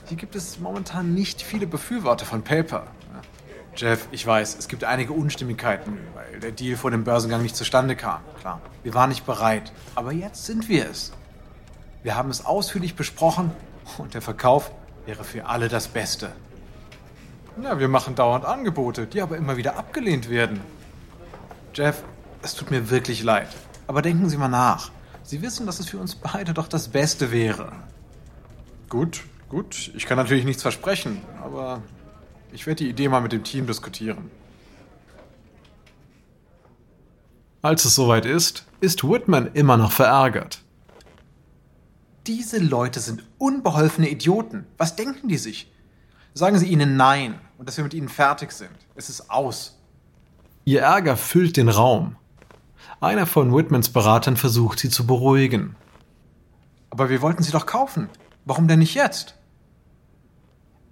Hier 0.06 0.16
gibt 0.16 0.36
es 0.36 0.58
momentan 0.58 1.12
nicht 1.12 1.42
viele 1.42 1.66
Befürworter 1.66 2.24
von 2.24 2.40
Paper. 2.40 2.86
Jeff, 3.76 4.08
ich 4.10 4.26
weiß, 4.26 4.56
es 4.58 4.68
gibt 4.68 4.84
einige 4.84 5.12
Unstimmigkeiten, 5.12 5.98
weil 6.14 6.40
der 6.40 6.50
Deal 6.50 6.76
vor 6.76 6.90
dem 6.90 7.04
Börsengang 7.04 7.42
nicht 7.42 7.56
zustande 7.56 7.94
kam. 7.94 8.20
Klar, 8.40 8.60
wir 8.82 8.94
waren 8.94 9.10
nicht 9.10 9.26
bereit. 9.26 9.70
Aber 9.94 10.12
jetzt 10.12 10.46
sind 10.46 10.68
wir 10.68 10.88
es. 10.88 11.12
Wir 12.02 12.16
haben 12.16 12.30
es 12.30 12.46
ausführlich 12.46 12.94
besprochen 12.94 13.50
und 13.98 14.14
der 14.14 14.22
Verkauf 14.22 14.70
wäre 15.04 15.24
für 15.24 15.46
alle 15.46 15.68
das 15.68 15.88
Beste. 15.88 16.32
Ja, 17.62 17.78
wir 17.78 17.88
machen 17.88 18.14
dauernd 18.14 18.46
Angebote, 18.46 19.06
die 19.06 19.20
aber 19.20 19.36
immer 19.36 19.58
wieder 19.58 19.76
abgelehnt 19.76 20.30
werden. 20.30 20.60
Jeff, 21.74 22.02
es 22.42 22.54
tut 22.54 22.70
mir 22.70 22.88
wirklich 22.88 23.22
leid. 23.22 23.48
Aber 23.86 24.00
denken 24.00 24.30
Sie 24.30 24.38
mal 24.38 24.48
nach. 24.48 24.90
Sie 25.22 25.42
wissen, 25.42 25.66
dass 25.66 25.80
es 25.80 25.88
für 25.88 25.98
uns 25.98 26.14
beide 26.14 26.54
doch 26.54 26.68
das 26.68 26.88
Beste 26.88 27.30
wäre. 27.30 27.72
Gut, 28.88 29.22
gut. 29.50 29.90
Ich 29.94 30.06
kann 30.06 30.16
natürlich 30.16 30.44
nichts 30.44 30.62
versprechen, 30.62 31.20
aber 31.42 31.82
ich 32.52 32.66
werde 32.66 32.84
die 32.84 32.90
Idee 32.90 33.08
mal 33.08 33.20
mit 33.20 33.32
dem 33.32 33.44
Team 33.44 33.66
diskutieren. 33.66 34.30
Als 37.62 37.84
es 37.84 37.94
soweit 37.94 38.26
ist, 38.26 38.64
ist 38.80 39.02
Whitman 39.02 39.50
immer 39.54 39.76
noch 39.76 39.92
verärgert. 39.92 40.62
Diese 42.26 42.58
Leute 42.58 43.00
sind 43.00 43.24
unbeholfene 43.38 44.08
Idioten. 44.08 44.66
Was 44.78 44.96
denken 44.96 45.28
die 45.28 45.38
sich? 45.38 45.72
Sagen 46.34 46.58
Sie 46.58 46.66
ihnen 46.66 46.96
Nein 46.96 47.40
und 47.56 47.68
dass 47.68 47.76
wir 47.76 47.84
mit 47.84 47.94
ihnen 47.94 48.08
fertig 48.08 48.52
sind. 48.52 48.70
Es 48.94 49.08
ist 49.08 49.30
aus. 49.30 49.78
Ihr 50.64 50.82
Ärger 50.82 51.16
füllt 51.16 51.56
den 51.56 51.68
Raum. 51.68 52.16
Einer 53.00 53.26
von 53.26 53.54
Whitmans 53.54 53.90
Beratern 53.90 54.36
versucht, 54.36 54.80
sie 54.80 54.90
zu 54.90 55.06
beruhigen. 55.06 55.76
Aber 56.90 57.08
wir 57.08 57.22
wollten 57.22 57.42
sie 57.42 57.52
doch 57.52 57.66
kaufen. 57.66 58.08
Warum 58.44 58.66
denn 58.68 58.80
nicht 58.80 58.94
jetzt? 58.94 59.35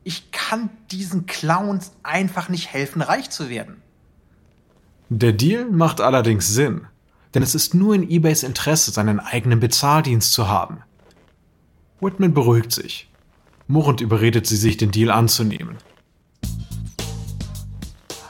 Ich 0.04 0.30
kann 0.30 0.68
diesen 0.90 1.24
Clowns 1.24 1.92
einfach 2.02 2.50
nicht 2.50 2.70
helfen, 2.72 3.00
reich 3.00 3.30
zu 3.30 3.48
werden. 3.48 3.80
Der 5.08 5.32
Deal 5.32 5.64
macht 5.70 6.02
allerdings 6.02 6.48
Sinn, 6.48 6.82
denn 7.32 7.42
es 7.42 7.54
ist 7.54 7.74
nur 7.74 7.94
in 7.94 8.08
eBays 8.08 8.42
Interesse, 8.42 8.90
seinen 8.90 9.18
eigenen 9.18 9.60
Bezahldienst 9.60 10.34
zu 10.34 10.46
haben. 10.46 10.82
Whitman 12.00 12.34
beruhigt 12.34 12.70
sich. 12.70 13.08
Murrend 13.66 14.02
überredet 14.02 14.46
sie 14.46 14.56
sich, 14.56 14.76
den 14.76 14.90
Deal 14.90 15.10
anzunehmen. 15.10 15.78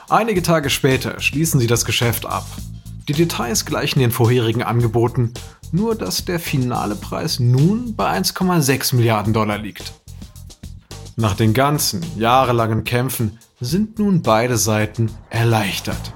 Einige 0.08 0.42
Tage 0.42 0.70
später 0.70 1.18
schließen 1.18 1.58
sie 1.58 1.66
das 1.66 1.84
Geschäft 1.84 2.24
ab. 2.24 2.46
Die 3.08 3.14
Details 3.14 3.64
gleichen 3.64 3.98
den 3.98 4.12
vorherigen 4.12 4.62
Angeboten, 4.62 5.32
nur 5.72 5.96
dass 5.96 6.24
der 6.24 6.38
finale 6.38 6.94
Preis 6.94 7.40
nun 7.40 7.96
bei 7.96 8.16
1,6 8.16 8.94
Milliarden 8.94 9.32
Dollar 9.32 9.58
liegt. 9.58 9.92
Nach 11.16 11.34
den 11.34 11.54
ganzen 11.54 12.04
jahrelangen 12.18 12.82
Kämpfen 12.82 13.38
sind 13.60 14.00
nun 14.00 14.22
beide 14.22 14.56
Seiten 14.56 15.10
erleichtert. 15.30 16.12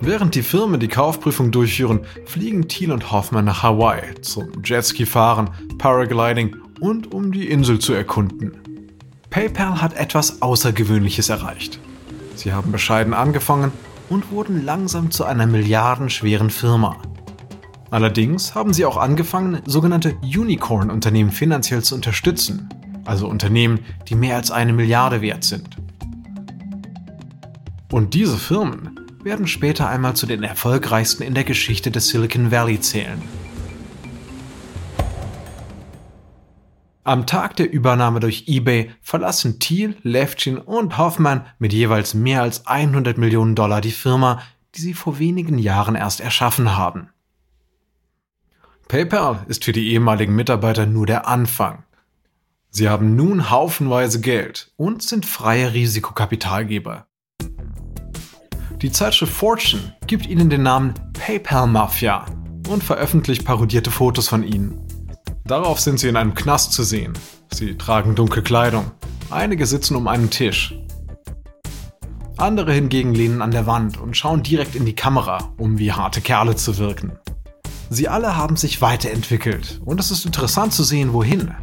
Während 0.00 0.34
die 0.34 0.42
Firmen 0.42 0.80
die 0.80 0.88
Kaufprüfung 0.88 1.52
durchführen, 1.52 2.00
fliegen 2.26 2.66
Thiel 2.66 2.90
und 2.90 3.12
Hoffmann 3.12 3.44
nach 3.44 3.62
Hawaii 3.62 4.20
zum 4.20 4.50
Jetski-Fahren, 4.64 5.50
Paragliding 5.78 6.56
und 6.80 7.14
um 7.14 7.30
die 7.30 7.48
Insel 7.48 7.78
zu 7.78 7.92
erkunden. 7.92 8.58
PayPal 9.30 9.80
hat 9.80 9.94
etwas 9.94 10.42
Außergewöhnliches 10.42 11.28
erreicht. 11.28 11.78
Sie 12.34 12.52
haben 12.52 12.72
bescheiden 12.72 13.14
angefangen 13.14 13.70
und 14.08 14.32
wurden 14.32 14.64
langsam 14.64 15.12
zu 15.12 15.24
einer 15.24 15.46
milliardenschweren 15.46 16.50
Firma. 16.50 16.96
Allerdings 17.92 18.54
haben 18.54 18.72
sie 18.72 18.86
auch 18.86 18.96
angefangen, 18.96 19.60
sogenannte 19.66 20.16
Unicorn-Unternehmen 20.22 21.30
finanziell 21.30 21.82
zu 21.82 21.94
unterstützen, 21.94 22.70
also 23.04 23.28
Unternehmen, 23.28 23.80
die 24.08 24.14
mehr 24.14 24.36
als 24.36 24.50
eine 24.50 24.72
Milliarde 24.72 25.20
wert 25.20 25.44
sind. 25.44 25.76
Und 27.90 28.14
diese 28.14 28.38
Firmen 28.38 28.98
werden 29.22 29.46
später 29.46 29.90
einmal 29.90 30.16
zu 30.16 30.24
den 30.24 30.42
erfolgreichsten 30.42 31.22
in 31.22 31.34
der 31.34 31.44
Geschichte 31.44 31.90
des 31.90 32.08
Silicon 32.08 32.50
Valley 32.50 32.80
zählen. 32.80 33.20
Am 37.04 37.26
Tag 37.26 37.56
der 37.56 37.70
Übernahme 37.70 38.20
durch 38.20 38.44
eBay 38.46 38.90
verlassen 39.02 39.58
Thiel, 39.60 39.98
Levchin 40.02 40.56
und 40.56 40.96
Hoffmann 40.96 41.44
mit 41.58 41.74
jeweils 41.74 42.14
mehr 42.14 42.40
als 42.40 42.66
100 42.66 43.18
Millionen 43.18 43.54
Dollar 43.54 43.82
die 43.82 43.90
Firma, 43.90 44.40
die 44.76 44.80
sie 44.80 44.94
vor 44.94 45.18
wenigen 45.18 45.58
Jahren 45.58 45.94
erst 45.94 46.22
erschaffen 46.22 46.74
haben. 46.74 47.10
PayPal 48.92 49.46
ist 49.48 49.64
für 49.64 49.72
die 49.72 49.90
ehemaligen 49.92 50.34
Mitarbeiter 50.34 50.84
nur 50.84 51.06
der 51.06 51.26
Anfang. 51.26 51.84
Sie 52.68 52.90
haben 52.90 53.16
nun 53.16 53.48
haufenweise 53.48 54.20
Geld 54.20 54.70
und 54.76 55.02
sind 55.02 55.24
freie 55.24 55.72
Risikokapitalgeber. 55.72 57.06
Die 58.82 58.92
Zeitschrift 58.92 59.32
Fortune 59.32 59.96
gibt 60.06 60.26
ihnen 60.26 60.50
den 60.50 60.64
Namen 60.64 60.92
PayPal 61.14 61.68
Mafia 61.68 62.26
und 62.68 62.84
veröffentlicht 62.84 63.46
parodierte 63.46 63.90
Fotos 63.90 64.28
von 64.28 64.42
ihnen. 64.42 64.86
Darauf 65.46 65.80
sind 65.80 65.98
sie 65.98 66.08
in 66.08 66.16
einem 66.16 66.34
Knast 66.34 66.74
zu 66.74 66.82
sehen. 66.82 67.14
Sie 67.50 67.78
tragen 67.78 68.14
dunkle 68.14 68.42
Kleidung. 68.42 68.90
Einige 69.30 69.64
sitzen 69.64 69.96
um 69.96 70.06
einen 70.06 70.28
Tisch. 70.28 70.74
Andere 72.36 72.74
hingegen 72.74 73.14
lehnen 73.14 73.40
an 73.40 73.52
der 73.52 73.66
Wand 73.66 73.98
und 73.98 74.18
schauen 74.18 74.42
direkt 74.42 74.74
in 74.74 74.84
die 74.84 74.94
Kamera, 74.94 75.54
um 75.56 75.78
wie 75.78 75.92
harte 75.92 76.20
Kerle 76.20 76.56
zu 76.56 76.76
wirken. 76.76 77.12
Sie 77.90 78.08
alle 78.08 78.36
haben 78.36 78.56
sich 78.56 78.80
weiterentwickelt 78.80 79.80
und 79.84 80.00
es 80.00 80.10
ist 80.10 80.24
interessant 80.24 80.72
zu 80.72 80.82
sehen, 80.84 81.12
wohin. 81.12 81.54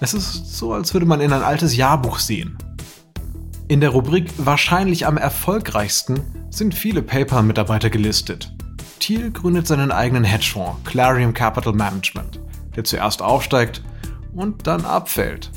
Es 0.00 0.12
ist 0.12 0.56
so, 0.56 0.72
als 0.72 0.92
würde 0.92 1.06
man 1.06 1.20
in 1.20 1.32
ein 1.32 1.42
altes 1.42 1.76
Jahrbuch 1.76 2.18
sehen. 2.18 2.58
In 3.68 3.80
der 3.80 3.90
Rubrik 3.90 4.30
Wahrscheinlich 4.36 5.06
am 5.06 5.16
erfolgreichsten 5.16 6.20
sind 6.50 6.74
viele 6.74 7.02
PayPal-Mitarbeiter 7.02 7.90
gelistet. 7.90 8.52
Thiel 9.00 9.30
gründet 9.30 9.66
seinen 9.66 9.90
eigenen 9.90 10.24
Hedgefonds, 10.24 10.84
Clarium 10.84 11.34
Capital 11.34 11.72
Management, 11.72 12.40
der 12.76 12.84
zuerst 12.84 13.22
aufsteigt 13.22 13.82
und 14.34 14.66
dann 14.66 14.84
abfällt. 14.84 15.50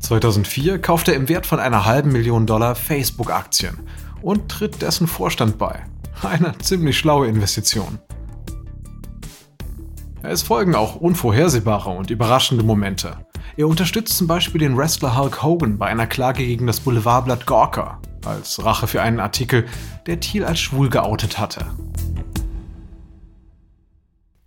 2004 0.00 0.80
kauft 0.80 1.08
er 1.08 1.14
im 1.14 1.28
Wert 1.28 1.46
von 1.46 1.60
einer 1.60 1.84
halben 1.84 2.10
Million 2.10 2.46
Dollar 2.46 2.74
Facebook-Aktien 2.74 3.78
und 4.22 4.48
tritt 4.50 4.82
dessen 4.82 5.06
Vorstand 5.06 5.58
bei. 5.58 5.84
Eine 6.22 6.56
ziemlich 6.58 6.98
schlaue 6.98 7.28
Investition. 7.28 7.98
Es 10.22 10.42
folgen 10.42 10.74
auch 10.74 10.96
unvorhersehbare 10.96 11.90
und 11.90 12.10
überraschende 12.10 12.62
Momente. 12.62 13.24
Er 13.56 13.68
unterstützt 13.68 14.16
zum 14.16 14.26
Beispiel 14.26 14.60
den 14.60 14.76
Wrestler 14.76 15.16
Hulk 15.16 15.42
Hogan 15.42 15.78
bei 15.78 15.86
einer 15.86 16.06
Klage 16.06 16.44
gegen 16.44 16.66
das 16.66 16.80
Boulevardblatt 16.80 17.46
Gawker, 17.46 18.00
als 18.24 18.62
Rache 18.62 18.86
für 18.86 19.02
einen 19.02 19.18
Artikel, 19.18 19.66
der 20.06 20.20
Thiel 20.20 20.44
als 20.44 20.60
schwul 20.60 20.90
geoutet 20.90 21.38
hatte. 21.38 21.66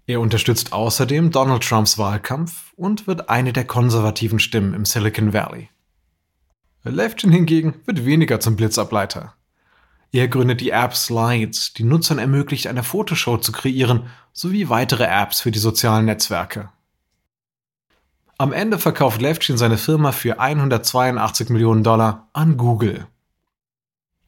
Er 0.06 0.20
unterstützt 0.20 0.74
außerdem 0.74 1.32
Donald 1.32 1.64
Trumps 1.64 1.98
Wahlkampf 1.98 2.74
und 2.76 3.08
wird 3.08 3.30
eine 3.30 3.54
der 3.54 3.66
konservativen 3.66 4.40
Stimmen 4.40 4.74
im 4.74 4.86
Silicon 4.86 5.34
Valley. 5.34 5.70
Levchin 6.84 7.32
hingegen 7.32 7.76
wird 7.86 8.06
weniger 8.06 8.40
zum 8.40 8.58
Blitzableiter. 8.58 9.34
Er 10.14 10.28
gründet 10.28 10.62
die 10.62 10.70
App 10.70 10.96
Slides, 10.96 11.74
die 11.74 11.84
Nutzern 11.84 12.20
ermöglicht, 12.20 12.68
eine 12.68 12.84
Fotoshow 12.84 13.40
zu 13.40 13.52
kreieren, 13.52 14.12
sowie 14.32 14.70
weitere 14.70 15.06
Apps 15.06 15.42
für 15.42 15.50
die 15.50 15.58
sozialen 15.58 16.06
Netzwerke. 16.06 16.70
Am 18.38 18.54
Ende 18.54 18.78
verkauft 18.78 19.22
Levchin 19.22 19.58
seine 19.58 19.80
Firma 19.80 20.12
für 20.12 20.40
182 20.40 21.50
Millionen 21.50 21.84
Dollar 21.84 22.30
an 22.32 22.58
Google. 22.58 23.08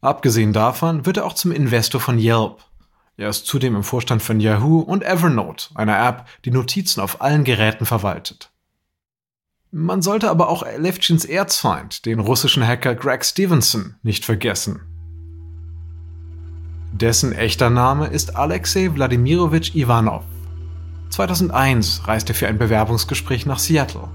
Abgesehen 0.01 0.53
davon 0.53 1.05
wird 1.05 1.17
er 1.17 1.25
auch 1.25 1.33
zum 1.33 1.51
Investor 1.51 2.01
von 2.01 2.17
Yelp. 2.17 2.63
Er 3.17 3.29
ist 3.29 3.45
zudem 3.45 3.75
im 3.75 3.83
Vorstand 3.83 4.23
von 4.23 4.39
Yahoo 4.39 4.79
und 4.79 5.03
Evernote, 5.03 5.69
einer 5.75 6.03
App, 6.03 6.25
die 6.45 6.51
Notizen 6.51 6.99
auf 6.99 7.21
allen 7.21 7.43
Geräten 7.43 7.85
verwaltet. 7.85 8.49
Man 9.69 10.01
sollte 10.01 10.31
aber 10.31 10.49
auch 10.49 10.65
Levchins 10.77 11.25
Erzfeind, 11.25 12.07
den 12.07 12.19
russischen 12.19 12.65
Hacker 12.65 12.95
Greg 12.95 13.23
Stevenson, 13.23 13.95
nicht 14.01 14.25
vergessen. 14.25 14.94
Dessen 17.01 17.33
echter 17.33 17.69
Name 17.69 18.07
ist 18.07 18.37
Alexei 18.37 18.89
Wladimirovich 18.93 19.75
Ivanov. 19.75 20.23
2001 21.09 22.07
reist 22.07 22.29
er 22.29 22.35
für 22.35 22.47
ein 22.47 22.57
Bewerbungsgespräch 22.57 23.45
nach 23.45 23.59
Seattle. 23.59 24.07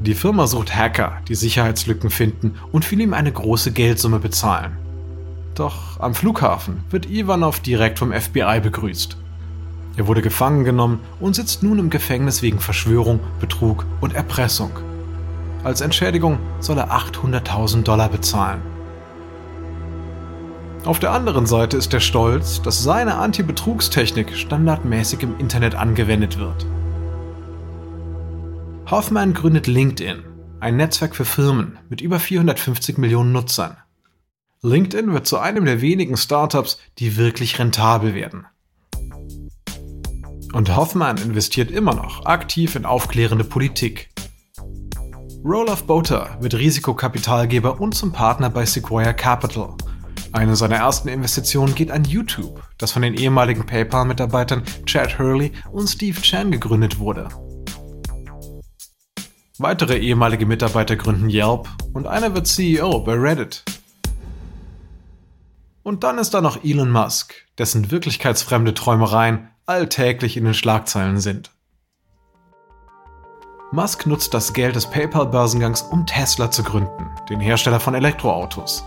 Die 0.00 0.14
Firma 0.14 0.48
sucht 0.48 0.74
Hacker, 0.74 1.18
die 1.28 1.36
Sicherheitslücken 1.36 2.10
finden 2.10 2.56
und 2.72 2.84
für 2.84 2.96
ihm 2.96 3.14
eine 3.14 3.30
große 3.30 3.70
Geldsumme 3.70 4.18
bezahlen. 4.18 4.76
Doch 5.54 6.00
am 6.00 6.16
Flughafen 6.16 6.82
wird 6.90 7.08
Ivanov 7.08 7.60
direkt 7.60 8.00
vom 8.00 8.12
FBI 8.12 8.58
begrüßt. 8.60 9.16
Er 9.96 10.08
wurde 10.08 10.22
gefangen 10.22 10.64
genommen 10.64 10.98
und 11.20 11.36
sitzt 11.36 11.62
nun 11.62 11.78
im 11.78 11.88
Gefängnis 11.88 12.42
wegen 12.42 12.58
Verschwörung, 12.58 13.20
Betrug 13.38 13.86
und 14.00 14.16
Erpressung. 14.16 14.72
Als 15.62 15.82
Entschädigung 15.82 16.40
soll 16.58 16.78
er 16.78 16.90
800.000 16.90 17.84
Dollar 17.84 18.08
bezahlen. 18.08 18.73
Auf 20.84 20.98
der 20.98 21.12
anderen 21.12 21.46
Seite 21.46 21.78
ist 21.78 21.94
er 21.94 22.00
stolz, 22.00 22.60
dass 22.60 22.82
seine 22.82 23.14
Anti-Betrugstechnik 23.14 24.36
standardmäßig 24.36 25.22
im 25.22 25.38
Internet 25.38 25.74
angewendet 25.74 26.38
wird. 26.38 26.66
Hoffmann 28.90 29.32
gründet 29.32 29.66
LinkedIn, 29.66 30.22
ein 30.60 30.76
Netzwerk 30.76 31.16
für 31.16 31.24
Firmen 31.24 31.78
mit 31.88 32.02
über 32.02 32.20
450 32.20 32.98
Millionen 32.98 33.32
Nutzern. 33.32 33.78
LinkedIn 34.60 35.10
wird 35.14 35.26
zu 35.26 35.38
einem 35.38 35.64
der 35.64 35.80
wenigen 35.80 36.18
Startups, 36.18 36.78
die 36.98 37.16
wirklich 37.16 37.58
rentabel 37.58 38.14
werden. 38.14 38.44
Und 40.52 40.76
Hoffmann 40.76 41.16
investiert 41.16 41.70
immer 41.70 41.94
noch 41.94 42.26
aktiv 42.26 42.76
in 42.76 42.84
aufklärende 42.84 43.44
Politik. 43.44 44.10
Roloff 45.42 45.84
Boter 45.86 46.36
wird 46.40 46.54
Risikokapitalgeber 46.54 47.80
und 47.80 47.94
zum 47.94 48.12
Partner 48.12 48.50
bei 48.50 48.66
Sequoia 48.66 49.14
Capital. 49.14 49.74
Eine 50.32 50.56
seiner 50.56 50.76
ersten 50.76 51.08
Investitionen 51.08 51.74
geht 51.74 51.90
an 51.90 52.04
YouTube, 52.04 52.62
das 52.78 52.92
von 52.92 53.02
den 53.02 53.14
ehemaligen 53.14 53.66
PayPal-Mitarbeitern 53.66 54.64
Chad 54.84 55.18
Hurley 55.18 55.52
und 55.70 55.86
Steve 55.88 56.20
Chan 56.20 56.50
gegründet 56.50 56.98
wurde. 56.98 57.28
Weitere 59.58 59.98
ehemalige 59.98 60.46
Mitarbeiter 60.46 60.96
gründen 60.96 61.30
Yelp 61.30 61.68
und 61.92 62.08
einer 62.08 62.34
wird 62.34 62.48
CEO 62.48 63.00
bei 63.00 63.14
Reddit. 63.14 63.62
Und 65.84 66.02
dann 66.02 66.18
ist 66.18 66.34
da 66.34 66.40
noch 66.40 66.64
Elon 66.64 66.90
Musk, 66.90 67.34
dessen 67.58 67.92
wirklichkeitsfremde 67.92 68.74
Träumereien 68.74 69.50
alltäglich 69.66 70.36
in 70.36 70.44
den 70.44 70.54
Schlagzeilen 70.54 71.20
sind. 71.20 71.52
Musk 73.70 74.06
nutzt 74.06 74.34
das 74.34 74.52
Geld 74.52 74.76
des 74.76 74.88
PayPal-Börsengangs, 74.90 75.82
um 75.82 76.06
Tesla 76.06 76.50
zu 76.50 76.62
gründen, 76.62 77.10
den 77.28 77.40
Hersteller 77.40 77.80
von 77.80 77.94
Elektroautos. 77.94 78.84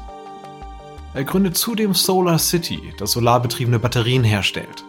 Er 1.14 1.24
gründet 1.24 1.58
zudem 1.58 1.94
Solar 1.94 2.38
City, 2.38 2.94
das 2.98 3.12
solarbetriebene 3.14 3.80
Batterien 3.80 4.24
herstellt. 4.24 4.84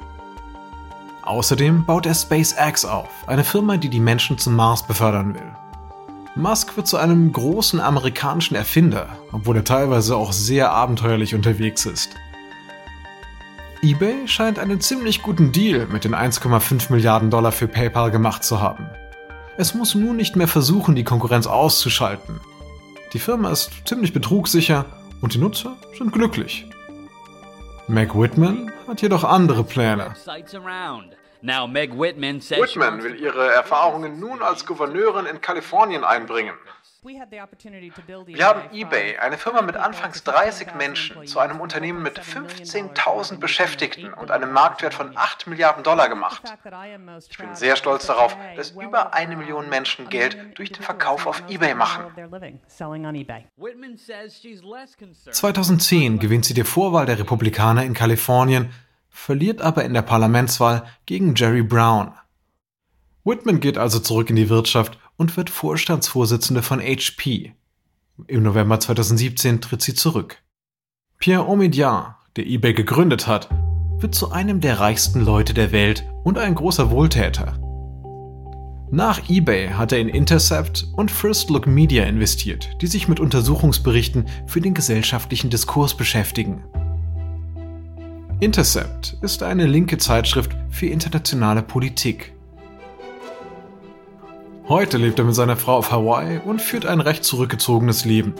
Außerdem 1.23 1.85
baut 1.85 2.07
er 2.07 2.15
SpaceX 2.15 2.85
auf, 2.85 3.09
eine 3.27 3.45
Firma, 3.45 3.77
die 3.77 3.89
die 3.89 4.01
Menschen 4.01 4.39
zum 4.39 4.57
Mars 4.57 4.87
befördern 4.87 5.35
will. 5.35 5.53
Musk 6.35 6.77
wird 6.77 6.87
zu 6.87 6.97
einem 6.97 7.33
großen 7.33 7.81
amerikanischen 7.81 8.55
Erfinder, 8.55 9.19
obwohl 9.33 9.57
er 9.57 9.65
teilweise 9.65 10.17
auch 10.17 10.33
sehr 10.33 10.71
abenteuerlich 10.71 11.35
unterwegs 11.35 11.85
ist. 11.85 12.11
eBay 13.83 14.27
scheint 14.27 14.59
einen 14.59 14.81
ziemlich 14.81 15.23
guten 15.23 15.53
Deal 15.53 15.87
mit 15.87 16.05
den 16.05 16.15
1,5 16.15 16.93
Milliarden 16.93 17.31
Dollar 17.31 17.53
für 17.53 17.69
PayPal 17.69 18.11
gemacht 18.11 18.45
zu 18.45 18.61
haben. 18.61 18.87
Es 19.57 19.75
muss 19.75 19.95
nun 19.95 20.17
nicht 20.17 20.37
mehr 20.37 20.49
versuchen, 20.49 20.95
die 20.95 21.05
Konkurrenz 21.05 21.47
auszuschalten. 21.47 22.41
Die 23.13 23.19
Firma 23.19 23.51
ist 23.51 23.71
ziemlich 23.85 24.13
betrugssicher 24.13 24.85
und 25.21 25.35
die 25.35 25.39
Nutzer 25.39 25.77
sind 25.97 26.13
glücklich. 26.13 26.67
Meg 27.89 28.15
Whitman 28.15 28.71
hat 28.87 29.03
jedoch 29.03 29.25
andere 29.25 29.65
Pläne. 29.65 30.15
Whitman 31.43 33.03
will 33.03 33.15
ihre 33.21 33.51
Erfahrungen 33.53 34.21
nun 34.21 34.43
als 34.43 34.67
Gouverneurin 34.67 35.27
in 35.27 35.41
Kalifornien 35.41 36.05
einbringen. 36.05 36.55
Wir 37.01 38.45
haben 38.45 38.63
eBay, 38.73 39.19
eine 39.19 39.39
Firma 39.39 39.63
mit 39.63 39.77
anfangs 39.77 40.25
30 40.25 40.75
Menschen, 40.75 41.27
zu 41.27 41.39
einem 41.39 41.61
Unternehmen 41.61 42.03
mit 42.03 42.19
15.000 42.19 43.39
Beschäftigten 43.39 44.13
und 44.13 44.33
einem 44.33 44.53
Marktwert 44.53 44.95
von 44.95 45.17
8 45.17 45.47
Milliarden 45.47 45.85
Dollar 45.85 46.09
gemacht. 46.09 46.43
Ich 47.31 47.39
bin 47.39 47.55
sehr 47.55 47.77
stolz 47.77 48.07
darauf, 48.07 48.37
dass 48.57 48.73
über 48.73 49.15
eine 49.15 49.37
Million 49.37 49.69
Menschen 49.69 50.09
Geld 50.09 50.59
durch 50.59 50.73
den 50.73 50.83
Verkauf 50.83 51.27
auf 51.27 51.45
eBay 51.49 51.75
machen. 51.75 52.07
2010 55.31 56.19
gewinnt 56.19 56.45
sie 56.45 56.55
die 56.55 56.65
Vorwahl 56.65 57.07
der 57.07 57.19
Republikaner 57.21 57.85
in 57.85 57.95
Kalifornien, 57.95 58.73
verliert 59.09 59.63
aber 59.63 59.85
in 59.85 59.95
der 59.95 60.03
Parlamentswahl 60.03 60.85
gegen 61.07 61.37
Jerry 61.37 61.63
Brown. 61.63 62.13
Whitman 63.25 63.61
geht 63.61 63.79
also 63.79 64.01
zurück 64.01 64.31
in 64.31 64.37
die 64.37 64.49
Wirtschaft 64.49 64.99
und 65.19 65.37
wird 65.37 65.51
Vorstandsvorsitzende 65.51 66.63
von 66.63 66.81
HP. 66.81 67.53
Im 68.27 68.43
November 68.43 68.81
2017 68.81 69.61
tritt 69.61 69.83
sie 69.83 69.95
zurück. 69.95 70.43
Pierre 71.19 71.47
Omidyar, 71.47 72.21
der 72.37 72.47
eBay 72.47 72.73
gegründet 72.73 73.27
hat, 73.27 73.51
wird 73.99 74.15
zu 74.15 74.31
einem 74.31 74.61
der 74.61 74.81
reichsten 74.81 75.21
Leute 75.21 75.53
der 75.53 75.73
Welt 75.73 76.09
und 76.25 76.39
ein 76.39 76.55
großer 76.55 76.91
Wohltäter. 76.91 77.59
Nach 78.91 79.29
eBay 79.29 79.69
hat 79.69 79.93
er 79.93 79.99
in 79.99 80.09
Intercept 80.09 80.87
und 80.97 81.11
First 81.11 81.51
Look 81.51 81.67
Media 81.67 82.05
investiert, 82.05 82.71
die 82.81 82.87
sich 82.87 83.07
mit 83.07 83.21
Untersuchungsberichten 83.21 84.27
für 84.47 84.63
den 84.63 84.73
gesellschaftlichen 84.73 85.51
Diskurs 85.51 85.95
beschäftigen. 85.95 86.65
Intercept 88.41 89.19
ist 89.21 89.43
eine 89.43 89.67
linke 89.67 89.99
Zeitschrift 89.99 90.57
für 90.71 90.87
internationale 90.87 91.63
Politik. 91.63 92.38
Heute 94.69 94.99
lebt 94.99 95.19
er 95.19 95.25
mit 95.25 95.35
seiner 95.35 95.57
Frau 95.57 95.79
auf 95.79 95.91
Hawaii 95.91 96.41
und 96.45 96.61
führt 96.61 96.85
ein 96.85 97.01
recht 97.01 97.25
zurückgezogenes 97.25 98.05
Leben. 98.05 98.35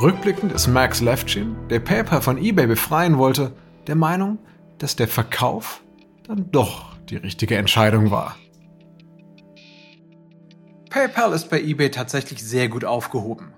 Rückblickend 0.00 0.50
ist 0.50 0.66
Max 0.66 1.02
Levchin, 1.02 1.56
der 1.68 1.80
PayPal 1.80 2.22
von 2.22 2.38
eBay 2.38 2.66
befreien 2.66 3.18
wollte, 3.18 3.52
der 3.86 3.96
Meinung, 3.96 4.38
dass 4.78 4.96
der 4.96 5.08
Verkauf 5.08 5.82
dann 6.22 6.50
doch 6.50 6.96
die 7.10 7.16
richtige 7.16 7.58
Entscheidung 7.58 8.10
war. 8.10 8.34
PayPal 10.88 11.34
ist 11.34 11.50
bei 11.50 11.60
eBay 11.60 11.90
tatsächlich 11.90 12.42
sehr 12.42 12.70
gut 12.70 12.86
aufgehoben. 12.86 13.52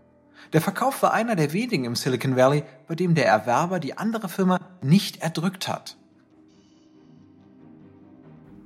Der 0.53 0.61
Verkauf 0.61 1.01
war 1.01 1.15
einer 1.15 1.37
der 1.37 1.53
wenigen 1.53 1.85
im 1.85 1.95
Silicon 1.95 2.35
Valley, 2.35 2.65
bei 2.89 2.97
dem 2.97 3.15
der 3.15 3.27
Erwerber 3.27 3.79
die 3.79 3.97
andere 3.97 4.29
Firma 4.29 4.59
nicht 4.83 5.23
erdrückt 5.23 5.69
hat. 5.69 5.97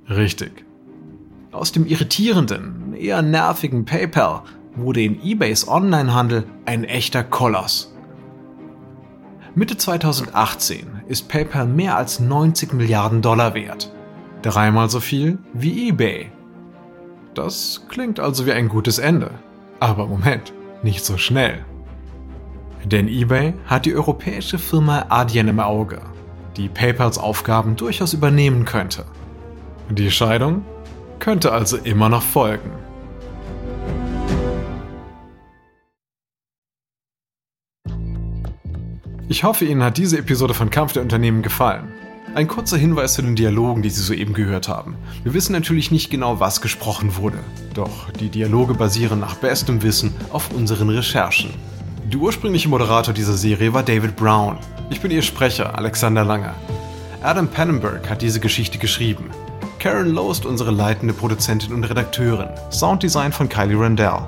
Richtig. 0.09 0.66
Aus 1.51 1.71
dem 1.71 1.85
irritierenden, 1.85 2.93
eher 2.93 3.21
nervigen 3.21 3.85
PayPal 3.85 4.41
wurde 4.75 5.01
in 5.01 5.21
eBays 5.23 5.67
Onlinehandel 5.67 6.43
ein 6.65 6.83
echter 6.83 7.23
Koloss. 7.23 7.93
Mitte 9.55 9.77
2018 9.77 11.03
ist 11.07 11.29
PayPal 11.29 11.65
mehr 11.65 11.95
als 11.95 12.19
90 12.19 12.73
Milliarden 12.73 13.21
Dollar 13.21 13.53
wert. 13.53 13.91
Dreimal 14.41 14.89
so 14.89 14.99
viel 14.99 15.39
wie 15.53 15.89
eBay. 15.89 16.31
Das 17.33 17.85
klingt 17.87 18.19
also 18.19 18.45
wie 18.45 18.51
ein 18.51 18.67
gutes 18.67 18.99
Ende. 18.99 19.31
Aber 19.79 20.05
Moment, 20.05 20.53
nicht 20.83 21.05
so 21.05 21.17
schnell. 21.17 21.65
Denn 22.83 23.07
eBay 23.07 23.53
hat 23.65 23.85
die 23.85 23.95
europäische 23.95 24.59
Firma 24.59 25.05
Adyen 25.09 25.47
im 25.47 25.59
Auge, 25.59 26.01
die 26.57 26.67
PayPals 26.69 27.17
Aufgaben 27.17 27.75
durchaus 27.75 28.13
übernehmen 28.13 28.65
könnte. 28.65 29.05
Die 29.89 30.11
Scheidung 30.11 30.63
könnte 31.19 31.51
also 31.51 31.77
immer 31.77 32.09
noch 32.09 32.23
folgen. 32.23 32.71
Ich 39.29 39.43
hoffe, 39.43 39.65
Ihnen 39.65 39.83
hat 39.83 39.97
diese 39.97 40.17
Episode 40.17 40.53
von 40.53 40.69
Kampf 40.69 40.93
der 40.93 41.01
Unternehmen 41.01 41.41
gefallen. 41.41 41.91
Ein 42.33 42.47
kurzer 42.47 42.77
Hinweis 42.77 43.15
zu 43.15 43.21
den 43.21 43.35
Dialogen, 43.35 43.81
die 43.81 43.89
Sie 43.89 44.01
soeben 44.01 44.33
gehört 44.33 44.69
haben. 44.69 44.95
Wir 45.23 45.33
wissen 45.33 45.51
natürlich 45.51 45.91
nicht 45.91 46.09
genau, 46.09 46.39
was 46.39 46.61
gesprochen 46.61 47.17
wurde, 47.17 47.39
doch 47.73 48.09
die 48.11 48.29
Dialoge 48.29 48.73
basieren 48.73 49.19
nach 49.19 49.35
bestem 49.35 49.83
Wissen 49.83 50.13
auf 50.31 50.53
unseren 50.53 50.89
Recherchen. 50.89 51.49
Der 52.05 52.19
ursprüngliche 52.19 52.69
Moderator 52.69 53.13
dieser 53.13 53.33
Serie 53.33 53.73
war 53.73 53.83
David 53.83 54.15
Brown. 54.15 54.59
Ich 54.89 55.01
bin 55.01 55.11
Ihr 55.11 55.21
Sprecher, 55.23 55.77
Alexander 55.77 56.23
Langer. 56.23 56.55
Adam 57.21 57.49
Pannenberg 57.49 58.09
hat 58.09 58.21
diese 58.21 58.39
Geschichte 58.39 58.77
geschrieben. 58.77 59.29
Karen 59.87 60.13
Lowe 60.13 60.33
ist 60.33 60.45
unsere 60.45 60.69
leitende 60.69 61.13
Produzentin 61.13 61.73
und 61.73 61.85
Redakteurin. 61.85 62.49
Sounddesign 62.71 63.31
von 63.31 63.47
Kylie 63.47 63.79
Randell. 63.79 64.19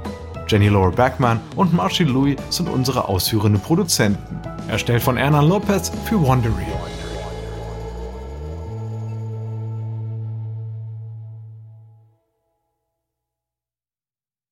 Jenny 0.47 0.69
Laura 0.69 0.89
Backman 0.89 1.41
und 1.57 1.73
Marcy 1.73 2.05
Louis 2.05 2.37
sind 2.49 2.69
unsere 2.69 3.09
ausführenden 3.09 3.61
Produzenten. 3.61 4.39
Erstellt 4.69 5.03
von 5.03 5.17
Erna 5.17 5.41
Lopez 5.41 5.91
für 6.05 6.25
Wondery. 6.25 6.65